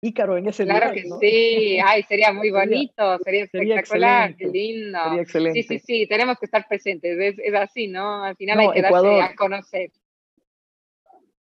Ícaro 0.00 0.36
en 0.36 0.48
ese 0.48 0.64
lugar. 0.64 0.92
Claro 0.92 0.94
que 0.94 1.26
sí, 1.26 1.78
ay, 1.82 2.02
sería 2.02 2.32
muy 2.32 2.50
bonito, 2.50 3.18
sería, 3.24 3.44
espectacular, 3.44 4.36
qué 4.36 4.46
lindo. 4.46 4.98
Sería 5.04 5.22
excelente. 5.22 5.62
Sí, 5.62 5.68
sí, 5.68 5.78
sí, 5.78 6.06
tenemos 6.06 6.38
que 6.38 6.46
estar 6.46 6.66
presentes, 6.68 7.18
es, 7.18 7.38
es 7.38 7.54
así, 7.54 7.88
¿no? 7.88 8.24
Al 8.24 8.36
final 8.36 8.58
hay 8.58 8.72
que 8.72 8.82
darse 8.82 9.20
a 9.20 9.34
conocer. 9.34 9.90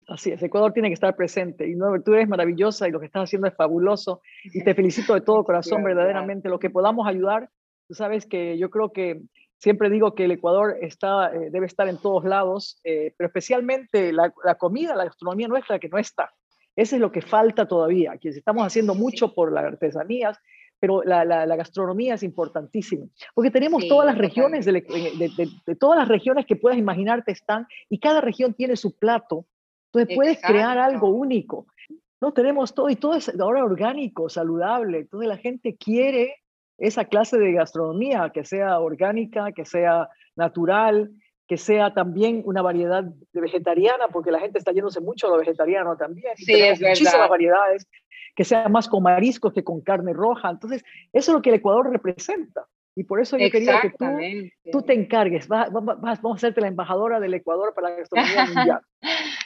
Así 0.08 0.32
es, 0.32 0.42
Ecuador 0.44 0.72
tiene 0.72 0.90
que 0.90 0.94
estar 0.94 1.16
presente. 1.16 1.68
Y 1.68 1.76
no, 1.76 2.00
tú 2.04 2.14
eres 2.14 2.30
maravillosa 2.30 2.88
y 2.88 2.92
lo 2.92 3.00
que 3.00 3.08
estás 3.08 3.24
haciendo 3.24 3.48
es 3.48 3.56
fabuloso. 3.56 4.22
Y 4.44 4.64
te 4.64 4.76
felicito 4.76 5.16
de 5.16 5.22
todo 5.22 5.44
corazón, 5.44 5.84
verdaderamente. 5.84 6.48
Lo 6.48 6.60
que 6.60 6.70
podamos 6.70 7.08
ayudar, 7.08 7.50
tú 7.88 7.96
sabes 7.96 8.28
que 8.28 8.58
yo 8.58 8.70
creo 8.70 8.92
que 8.92 9.22
Siempre 9.58 9.90
digo 9.90 10.16
que 10.16 10.26
el 10.26 10.32
Ecuador 10.32 10.78
está, 10.82 11.34
eh, 11.34 11.50
debe 11.50 11.66
estar 11.66 11.88
en 11.88 11.98
todos 11.98 12.26
lados, 12.26 12.80
eh, 12.84 13.14
pero 13.18 13.28
especialmente 13.28 14.12
la, 14.12 14.32
comida, 14.58 14.96
la 14.96 15.06
gastronomía 15.06 15.48
nuestra 15.48 15.80
que 15.80 15.90
no 15.90 15.98
está. 15.98 16.34
Eso 16.76 16.96
es 16.96 17.02
lo 17.02 17.12
que 17.12 17.22
falta 17.22 17.68
todavía, 17.68 18.18
que 18.18 18.30
estamos 18.30 18.66
haciendo 18.66 18.96
mucho 18.96 19.34
por 19.34 19.52
las 19.52 19.64
artesanías, 19.64 20.38
pero 20.78 21.04
la, 21.04 21.56
gastronomía 21.56 22.16
es 22.16 22.24
importantísima, 22.24 23.06
porque 23.34 23.50
tenemos 23.50 23.88
todas 23.88 24.06
las 24.06 24.18
regiones, 24.18 24.66
de, 24.66 24.84
todas 25.80 26.00
las 26.00 26.08
regiones 26.10 26.46
que 26.46 26.58
puedas 26.58 26.78
imaginarte 26.78 27.32
están, 27.32 27.66
y 27.90 28.00
cada 28.00 28.20
región 28.20 28.54
tiene 28.54 28.76
su 28.76 28.98
plato, 28.98 29.46
entonces 29.88 30.16
puedes 30.16 30.42
crear 30.42 30.78
algo 30.78 31.08
único. 31.08 31.68
No 32.20 32.34
tenemos 32.34 32.76
todo, 32.76 32.90
y 32.90 32.98
todo 32.98 33.16
es 33.16 33.30
ahora 33.40 33.64
orgánico, 33.64 34.28
saludable, 34.28 35.00
entonces 35.00 35.30
la 35.30 35.38
gente 35.38 35.78
quiere 35.78 36.36
esa 36.78 37.06
clase 37.06 37.38
de 37.38 37.54
gastronomía, 37.54 38.32
que 38.34 38.44
sea 38.44 38.80
orgánica, 38.80 39.52
que 39.52 39.66
sea 39.66 40.10
natural, 40.36 41.12
que 41.48 41.58
sea 41.58 41.94
también 41.94 42.42
una 42.46 42.62
variedad 42.62 43.04
de 43.04 43.42
vegetariana, 43.42 44.08
porque 44.12 44.32
la 44.32 44.40
gente 44.40 44.58
está 44.58 44.72
yéndose 44.72 45.00
mucho 45.00 45.28
a 45.28 45.30
lo 45.32 45.38
vegetariano 45.38 45.96
también. 45.96 46.36
Sí, 46.38 46.54
es 46.54 46.82
muchísimas 46.82 47.30
variedades, 47.30 47.88
que 48.36 48.44
sea 48.44 48.68
más 48.68 48.88
con 48.88 49.04
mariscos 49.04 49.54
que 49.54 49.64
con 49.64 49.82
carne 49.82 50.14
roja. 50.14 50.50
Entonces, 50.50 50.84
eso 51.14 51.32
es 51.32 51.36
lo 51.36 51.42
que 51.42 51.50
el 51.50 51.58
Ecuador 51.58 51.90
representa. 51.90 52.66
Y 52.98 53.04
por 53.04 53.20
eso 53.20 53.38
yo 53.38 53.52
quería 53.52 53.82
que 53.82 53.90
tú, 53.90 54.72
tú 54.72 54.82
te 54.82 54.94
encargues. 54.94 55.50
vamos 55.50 56.00
a 56.14 56.36
hacerte 56.36 56.62
la 56.62 56.70
embajadora 56.70 57.20
del 57.20 57.34
Ecuador 57.34 57.74
para 57.76 57.90
la 57.90 57.96
gastronomía 57.98 58.46
mundial. 58.56 58.82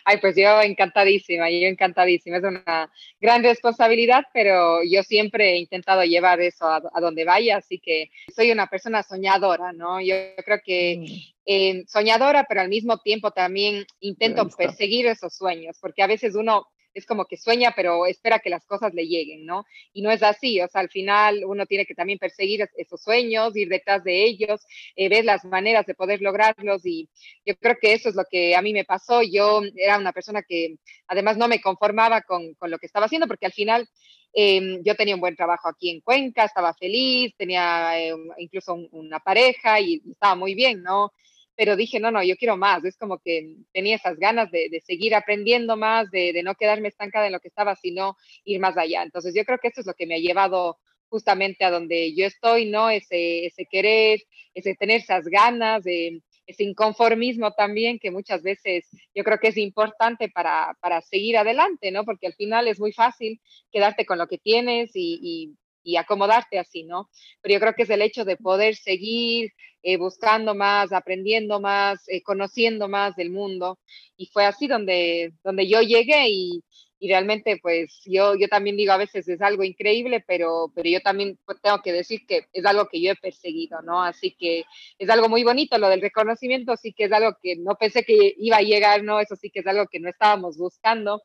Ay, 0.06 0.18
pues 0.22 0.36
yo 0.36 0.62
encantadísima, 0.62 1.50
yo 1.50 1.68
encantadísima. 1.68 2.38
Es 2.38 2.44
una 2.44 2.92
gran 3.20 3.44
responsabilidad, 3.44 4.26
pero 4.34 4.84
yo 4.84 5.02
siempre 5.02 5.54
he 5.54 5.58
intentado 5.58 6.04
llevar 6.04 6.40
eso 6.42 6.68
a, 6.68 7.02
donde 7.02 7.26
vaya, 7.26 7.58
así 7.58 7.80
que 7.80 8.12
soy 8.36 8.52
una 8.52 8.68
persona 8.68 9.02
soñadora, 9.02 9.74
¿no? 9.74 10.00
Yo 10.00 10.14
creo 10.46 10.60
que 10.64 10.98
mm. 11.00 11.42
eh, 11.48 11.84
soñadora, 11.88 12.46
pero 12.48 12.62
al 12.62 12.70
mismo 12.70 13.00
tiempo 13.00 13.32
también 13.32 13.84
intento 14.00 14.48
perseguir 14.50 15.08
esos 15.08 15.34
sueños, 15.36 15.78
porque 15.82 16.04
a 16.04 16.08
veces 16.08 16.36
uno 16.36 16.68
es 16.94 17.06
como 17.06 17.26
que 17.26 17.38
sueña, 17.38 17.74
pero 17.76 18.06
espera 18.06 18.40
que 18.40 18.50
las 18.50 18.66
cosas 18.66 18.94
le 18.94 19.08
lleguen, 19.08 19.46
¿no? 19.46 19.66
Y 19.94 20.02
no 20.02 20.12
es 20.12 20.24
así, 20.24 20.60
o 20.62 20.68
sea, 20.68 20.82
al 20.82 20.90
final 20.90 21.44
uno 21.46 21.66
tiene 21.66 21.86
que 21.86 21.96
también 21.96 22.20
perseguir 22.20 22.70
esos 22.76 23.02
sueños, 23.02 23.56
ir 23.56 23.70
detrás 23.70 24.04
de 24.04 24.24
ellos, 24.24 24.62
eh, 24.96 25.10
ver 25.10 25.26
las 25.26 25.46
maneras 25.46 25.86
de 25.86 25.96
poder 25.96 26.22
lograrlos 26.22 26.86
y 26.86 27.10
yo 27.46 27.56
creo 27.58 27.76
que 27.80 27.94
eso 27.94 28.10
es 28.10 28.16
lo 28.16 28.24
que 28.30 28.56
a 28.56 28.62
mí 28.62 28.74
me 28.74 28.86
pasó. 28.86 29.22
Yo 29.22 29.62
era 29.76 29.98
una 29.98 30.14
persona 30.14 30.42
que 30.42 30.76
además 31.08 31.38
no 31.38 31.48
me 31.48 31.62
conformaba 31.62 32.22
con, 32.22 32.54
con 32.56 32.72
lo 32.72 32.78
que 32.80 32.86
estaba 32.88 33.06
haciendo 33.06 33.28
porque 33.28 33.46
al 33.46 33.54
final 33.54 33.88
em, 34.34 34.82
yo 34.84 34.96
tenía 34.96 35.16
un 35.16 35.22
buen 35.22 35.36
trabajo 35.36 35.70
aquí 35.70 35.90
en 35.90 36.02
Cuenca, 36.02 36.46
estaba 36.46 36.74
feliz, 36.74 37.34
tenía 37.38 38.00
eh, 38.00 38.14
incluso 38.38 38.74
una 38.92 39.20
pareja 39.20 39.80
y 39.80 40.02
estaba 40.12 40.36
muy 40.36 40.54
bien, 40.56 40.84
¿no? 40.84 41.12
Pero 41.60 41.76
dije, 41.76 42.00
no, 42.00 42.10
no, 42.10 42.24
yo 42.24 42.38
quiero 42.38 42.56
más. 42.56 42.86
Es 42.86 42.96
como 42.96 43.20
que 43.20 43.58
tenía 43.74 43.98
esas 43.98 44.18
ganas 44.18 44.50
de, 44.50 44.82
seguir 44.88 45.14
aprendiendo 45.14 45.76
más, 45.76 46.10
de, 46.10 46.42
no 46.42 46.56
quedarme 46.56 46.88
estancada 46.88 47.26
en 47.26 47.34
lo 47.34 47.42
que 47.42 47.50
estaba, 47.50 47.76
sino 47.76 48.16
ir 48.46 48.62
más 48.62 48.78
allá. 48.78 49.04
Entonces 49.04 49.36
yo 49.36 49.44
creo 49.44 49.58
que 49.58 49.68
eso 49.68 49.82
es 49.82 49.86
lo 49.86 49.94
que 49.94 50.08
me 50.08 50.16
ha 50.16 50.20
llevado 50.20 50.78
justamente 51.10 51.66
a 51.66 51.70
donde 51.70 52.16
yo 52.16 52.26
estoy, 52.26 52.68
¿no? 52.68 52.90
Ese, 52.90 53.46
ese 53.46 53.66
querer, 53.70 54.22
ese 54.54 54.74
tener 54.76 55.02
esas 55.02 55.26
ganas 55.26 55.84
de 55.84 56.22
ese 56.46 56.64
inconformismo 56.64 57.52
también 57.52 58.00
que 58.00 58.10
muchas 58.10 58.42
veces 58.42 58.88
yo 59.14 59.26
creo 59.26 59.38
que 59.38 59.50
es 59.50 59.58
importante 59.58 60.30
para, 60.30 60.78
para 60.80 61.02
seguir 61.02 61.36
adelante, 61.36 61.92
¿no? 61.92 62.06
Porque 62.06 62.28
al 62.28 62.36
final 62.36 62.70
es 62.70 62.80
muy 62.80 62.94
fácil 62.94 63.42
quedarte 63.70 64.06
con 64.06 64.18
lo 64.18 64.28
que 64.28 64.38
tienes 64.38 64.92
y, 64.94 65.20
y, 65.22 65.58
acomodarte 65.98 66.60
así, 66.60 66.84
¿no? 66.84 67.10
Pero 67.42 67.54
yo 67.54 67.60
creo 67.60 67.74
que 67.74 67.84
es 67.84 67.90
el 67.90 68.02
hecho 68.02 68.26
de 68.26 68.38
poder 68.38 68.76
seguir 68.76 69.52
eh, 69.82 69.98
buscando 69.98 70.56
más, 70.56 70.92
aprendiendo 70.92 71.60
más, 71.60 72.08
eh, 72.08 72.22
conociendo 72.22 72.88
más 72.88 73.16
del 73.16 73.32
mundo. 73.32 73.80
Y 74.18 74.28
fue 74.28 74.46
así 74.46 74.68
donde, 74.68 75.34
donde 75.44 75.68
yo 75.68 75.82
llegué 75.82 76.30
y, 76.30 76.64
y 77.00 77.08
realmente 77.08 77.58
pues 77.62 78.02
yo, 78.06 78.36
yo 78.36 78.48
también 78.50 78.76
digo 78.76 78.92
a 78.92 78.98
veces 78.98 79.28
es 79.28 79.42
algo 79.42 79.64
increíble, 79.64 80.24
pero, 80.28 80.72
pero 80.76 80.90
yo 80.90 81.00
también 81.00 81.40
pues, 81.46 81.60
tengo 81.62 81.82
que 81.82 81.94
decir 81.94 82.26
que 82.28 82.48
es 82.52 82.66
algo 82.66 82.88
que 82.90 83.02
yo 83.02 83.12
he 83.12 83.16
perseguido, 83.16 83.82
¿no? 83.82 84.04
Así 84.04 84.36
que 84.38 84.66
es 84.98 85.10
algo 85.10 85.30
muy 85.30 85.44
bonito 85.44 85.78
lo 85.78 85.88
del 85.88 86.02
reconocimiento, 86.02 86.76
sí 86.76 86.92
que 86.94 87.06
es 87.06 87.12
algo 87.12 87.38
que 87.42 87.56
no 87.56 87.76
pensé 87.76 88.04
que 88.04 88.36
iba 88.38 88.58
a 88.58 88.62
llegar, 88.62 89.04
¿no? 89.04 89.20
Eso 89.22 89.36
sí 89.38 89.50
que 89.50 89.62
es 89.62 89.68
algo 89.68 89.88
que 89.88 90.00
no 90.00 90.10
estábamos 90.10 90.58
buscando, 90.58 91.22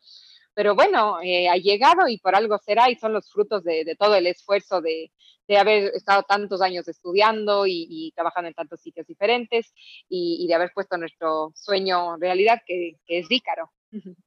pero 0.55 0.75
bueno, 0.75 1.21
eh, 1.23 1.49
ha 1.49 1.57
llegado 1.57 2.09
y 2.09 2.19
por 2.19 2.35
algo 2.35 2.59
será 2.59 2.91
y 2.91 2.97
son 2.97 3.13
los 3.13 3.31
frutos 3.31 3.65
de, 3.65 3.85
de 3.85 3.97
todo 3.97 4.15
el 4.15 4.27
esfuerzo 4.27 4.81
de, 4.81 5.11
de, 5.49 5.57
haber 5.59 5.93
estado 5.95 6.23
tantos 6.23 6.63
años 6.63 6.87
estudiando 6.89 7.67
y, 7.67 7.87
y 7.89 8.13
trabajando 8.13 8.49
en 8.49 8.55
tantos 8.55 8.81
sitios 8.81 9.07
diferentes 9.07 9.75
y, 10.09 10.39
y, 10.41 10.47
de 10.47 10.55
haber 10.55 10.71
puesto 10.73 10.97
nuestro 10.97 11.53
sueño 11.55 12.17
realidad, 12.17 12.61
que, 12.67 12.97
que 13.05 13.19
es 13.19 13.29
Dícaro. 13.29 13.71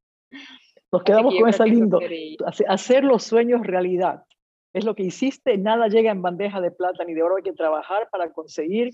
Nos 0.92 1.04
quedamos 1.04 1.36
con 1.36 1.50
esa 1.50 1.66
lindo. 1.66 2.00
Hacer 2.68 3.04
los 3.04 3.24
sueños 3.24 3.66
realidad. 3.66 4.24
Es 4.74 4.86
lo 4.86 4.96
que 4.96 5.04
hiciste, 5.04 5.58
nada 5.58 5.88
llega 5.88 6.12
en 6.12 6.22
bandeja 6.22 6.62
de 6.62 6.72
plata 6.72 7.04
ni 7.04 7.14
de 7.14 7.24
oro, 7.24 7.38
hay 7.38 7.44
que 7.44 7.54
trabajar 7.54 8.10
para 8.12 8.32
conseguir. 8.32 8.92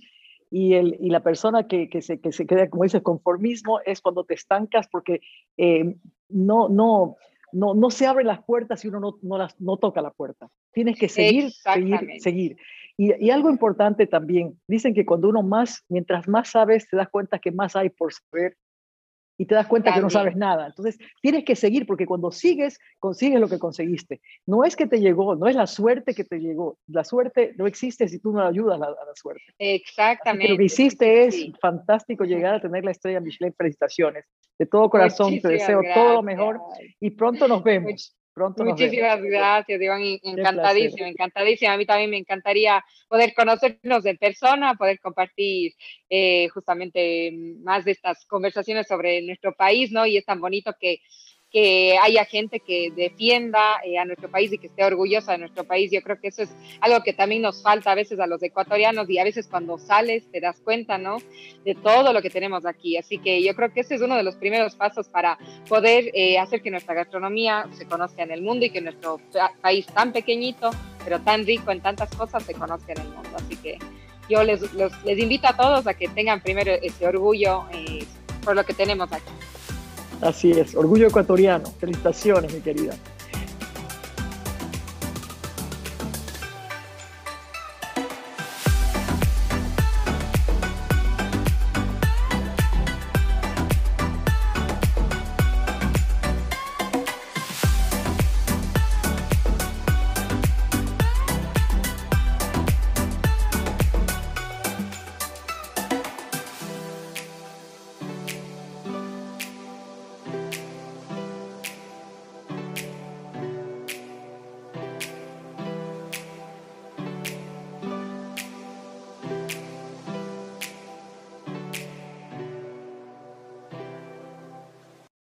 Y, 0.56 0.76
el, 0.76 0.98
y 1.00 1.10
la 1.10 1.22
persona 1.22 1.68
que, 1.68 1.90
que, 1.90 2.04
se, 2.04 2.22
que 2.22 2.32
se 2.32 2.46
queda, 2.46 2.70
como 2.70 2.84
dices, 2.84 3.02
conformismo, 3.02 3.80
es 3.86 4.02
cuando 4.02 4.24
te 4.24 4.36
estancas 4.36 4.88
porque 4.88 5.20
eh, 5.58 5.96
no, 6.30 6.70
no, 6.70 7.16
no, 7.52 7.74
no 7.74 7.90
se 7.90 8.06
abren 8.06 8.28
las 8.28 8.44
puertas 8.44 8.82
si 8.82 8.88
uno 8.88 9.00
no, 9.00 9.18
no, 9.24 9.40
las, 9.40 9.60
no 9.60 9.78
toca 9.78 10.00
la 10.04 10.12
puerta. 10.12 10.50
Tienes 10.72 11.00
que 11.00 11.10
seguir, 11.10 11.52
seguir, 11.52 12.00
seguir. 12.20 12.58
Y, 12.98 13.26
y, 13.26 13.32
algo 13.32 13.50
importante 13.50 14.06
también, 14.06 14.60
dicen 14.68 14.94
que 14.94 15.08
cuando 15.08 15.28
uno 15.30 15.42
más, 15.42 15.84
mientras 15.90 16.28
más 16.28 16.52
sabes, 16.52 16.88
te 16.88 16.98
das 16.98 17.10
cuenta 17.10 17.40
que 17.40 17.52
más 17.52 17.76
hay 17.76 17.90
por 17.90 18.14
saber 18.14 18.56
y 19.38 19.46
te 19.46 19.56
das 19.56 19.68
cuenta 19.68 19.94
que 19.94 20.02
no 20.02 20.10
sabes 20.10 20.36
nada. 20.36 20.68
Entonces, 20.68 20.98
tienes 21.22 21.44
que 21.44 21.56
seguir 21.56 21.86
porque 21.86 22.06
cuando 22.06 22.32
sigues, 22.32 22.80
consigues 23.00 23.40
lo 23.40 23.50
que 23.50 23.60
conseguiste. 23.60 24.22
No 24.46 24.64
es 24.64 24.76
que 24.76 24.88
te 24.88 25.00
llegó, 25.00 25.36
no 25.36 25.48
es 25.48 25.56
la 25.56 25.68
suerte 25.68 26.14
que 26.14 26.24
te 26.24 26.40
llegó. 26.40 26.78
La 26.88 27.04
suerte 27.04 27.54
no 27.58 27.68
existe 27.68 28.08
si 28.08 28.20
tú 28.20 28.32
no 28.32 28.46
ayudas 28.46 28.82
a, 28.82 28.90
la 28.90 29.16
suerte. 29.16 29.44
Exactamente. 29.58 30.50
lo 30.50 30.58
que 30.58 30.66
hiciste 30.66 31.26
es 31.26 31.52
fantástico 31.60 32.26
llegar 32.26 32.56
a 32.56 32.62
tener 32.62 32.84
la 32.86 32.92
estrella 32.92 33.20
Michelin. 33.20 33.54
Felicitaciones. 33.58 34.26
De 34.58 34.66
todo 34.66 34.90
corazón 34.90 35.40
te 35.40 35.48
deseo 35.48 35.82
todo 35.94 36.14
lo 36.14 36.24
mejor 36.24 36.60
y 37.00 37.10
pronto 37.12 37.48
nos 37.48 37.64
vemos. 37.64 38.16
Muchísimas 38.36 39.22
gracias, 39.22 39.82
Iván. 39.82 40.02
Encantadísimo, 40.24 41.06
encantadísimo. 41.08 41.72
A 41.72 41.78
mí 41.78 41.86
también 41.86 42.10
me 42.10 42.18
encantaría 42.18 42.84
poder 43.08 43.34
conocernos 43.34 44.04
de 44.04 44.16
persona, 44.16 44.74
poder 44.76 45.00
compartir 45.00 45.74
eh, 46.10 46.48
justamente 46.50 47.32
más 47.62 47.86
de 47.86 47.92
estas 47.92 48.26
conversaciones 48.26 48.88
sobre 48.88 49.22
nuestro 49.22 49.54
país, 49.56 49.92
¿no? 49.92 50.06
Y 50.06 50.18
es 50.18 50.26
tan 50.26 50.40
bonito 50.40 50.74
que 50.80 51.00
que 51.54 51.96
haya 52.00 52.26
gente 52.26 52.60
que 52.60 52.92
defienda 52.96 53.60
eh, 53.86 54.00
a 54.00 54.06
nuestro 54.06 54.28
país 54.28 54.52
y 54.52 54.58
que 54.58 54.68
esté 54.68 54.84
orgullosa 54.84 55.34
de 55.34 55.38
nuestro 55.38 55.64
país. 55.64 55.92
Yo 55.92 56.02
creo 56.02 56.20
que 56.20 56.30
eso 56.30 56.42
es 56.42 56.50
algo 56.82 57.04
que 57.04 57.14
también 57.14 57.44
nos 57.44 57.62
falta 57.62 57.92
a 57.92 57.96
veces 57.96 58.20
a 58.20 58.26
los 58.26 58.42
ecuatorianos 58.42 59.08
y 59.08 59.20
a 59.20 59.24
veces 59.24 59.48
cuando 59.48 59.78
sales 59.78 60.24
te 60.32 60.42
das 60.42 60.60
cuenta, 60.62 60.98
¿no? 60.98 61.18
De 61.64 61.76
todo 61.76 62.12
lo 62.12 62.24
que 62.24 62.32
tenemos 62.32 62.66
aquí. 62.66 62.98
Así 62.98 63.20
que 63.20 63.44
yo 63.44 63.56
creo 63.56 63.72
que 63.72 63.82
ese 63.82 63.94
es 63.94 64.02
uno 64.02 64.16
de 64.16 64.24
los 64.24 64.36
primeros 64.36 64.74
pasos 64.76 65.08
para 65.08 65.38
poder 65.70 66.10
eh, 66.16 66.40
hacer 66.40 66.64
que 66.64 66.72
nuestra 66.72 66.96
gastronomía 66.96 67.70
se 67.78 67.86
conozca 67.86 68.24
en 68.24 68.32
el 68.32 68.42
mundo 68.42 68.66
y 68.66 68.72
que 68.72 68.82
nuestro 68.82 69.22
país 69.62 69.86
tan 69.86 70.12
pequeñito, 70.12 70.72
pero 71.04 71.22
tan 71.22 71.46
rico 71.46 71.70
en 71.70 71.82
tantas 71.82 72.10
cosas, 72.16 72.42
se 72.44 72.56
conozca 72.56 72.94
en 72.94 73.02
el 73.02 73.10
mundo. 73.10 73.30
Así 73.36 73.58
que 73.58 73.78
yo 74.28 74.44
les, 74.44 74.64
invito 75.06 75.48
a 75.48 75.56
todos 75.56 75.86
a 75.86 75.94
que 75.94 76.08
tengan 76.08 76.42
primero 76.42 76.72
ese 76.72 77.06
orgullo 77.06 77.66
eh, 77.74 78.04
por 78.44 78.56
lo 78.56 78.66
que 78.66 78.74
tenemos 78.74 79.14
aquí. 79.14 79.32
Así 80.24 80.52
es, 80.52 80.76
orgullo 80.76 81.08
ecuatoriano. 81.08 81.66
Felicitaciones, 81.80 82.54
mi 82.54 82.62
querida. 82.62 82.94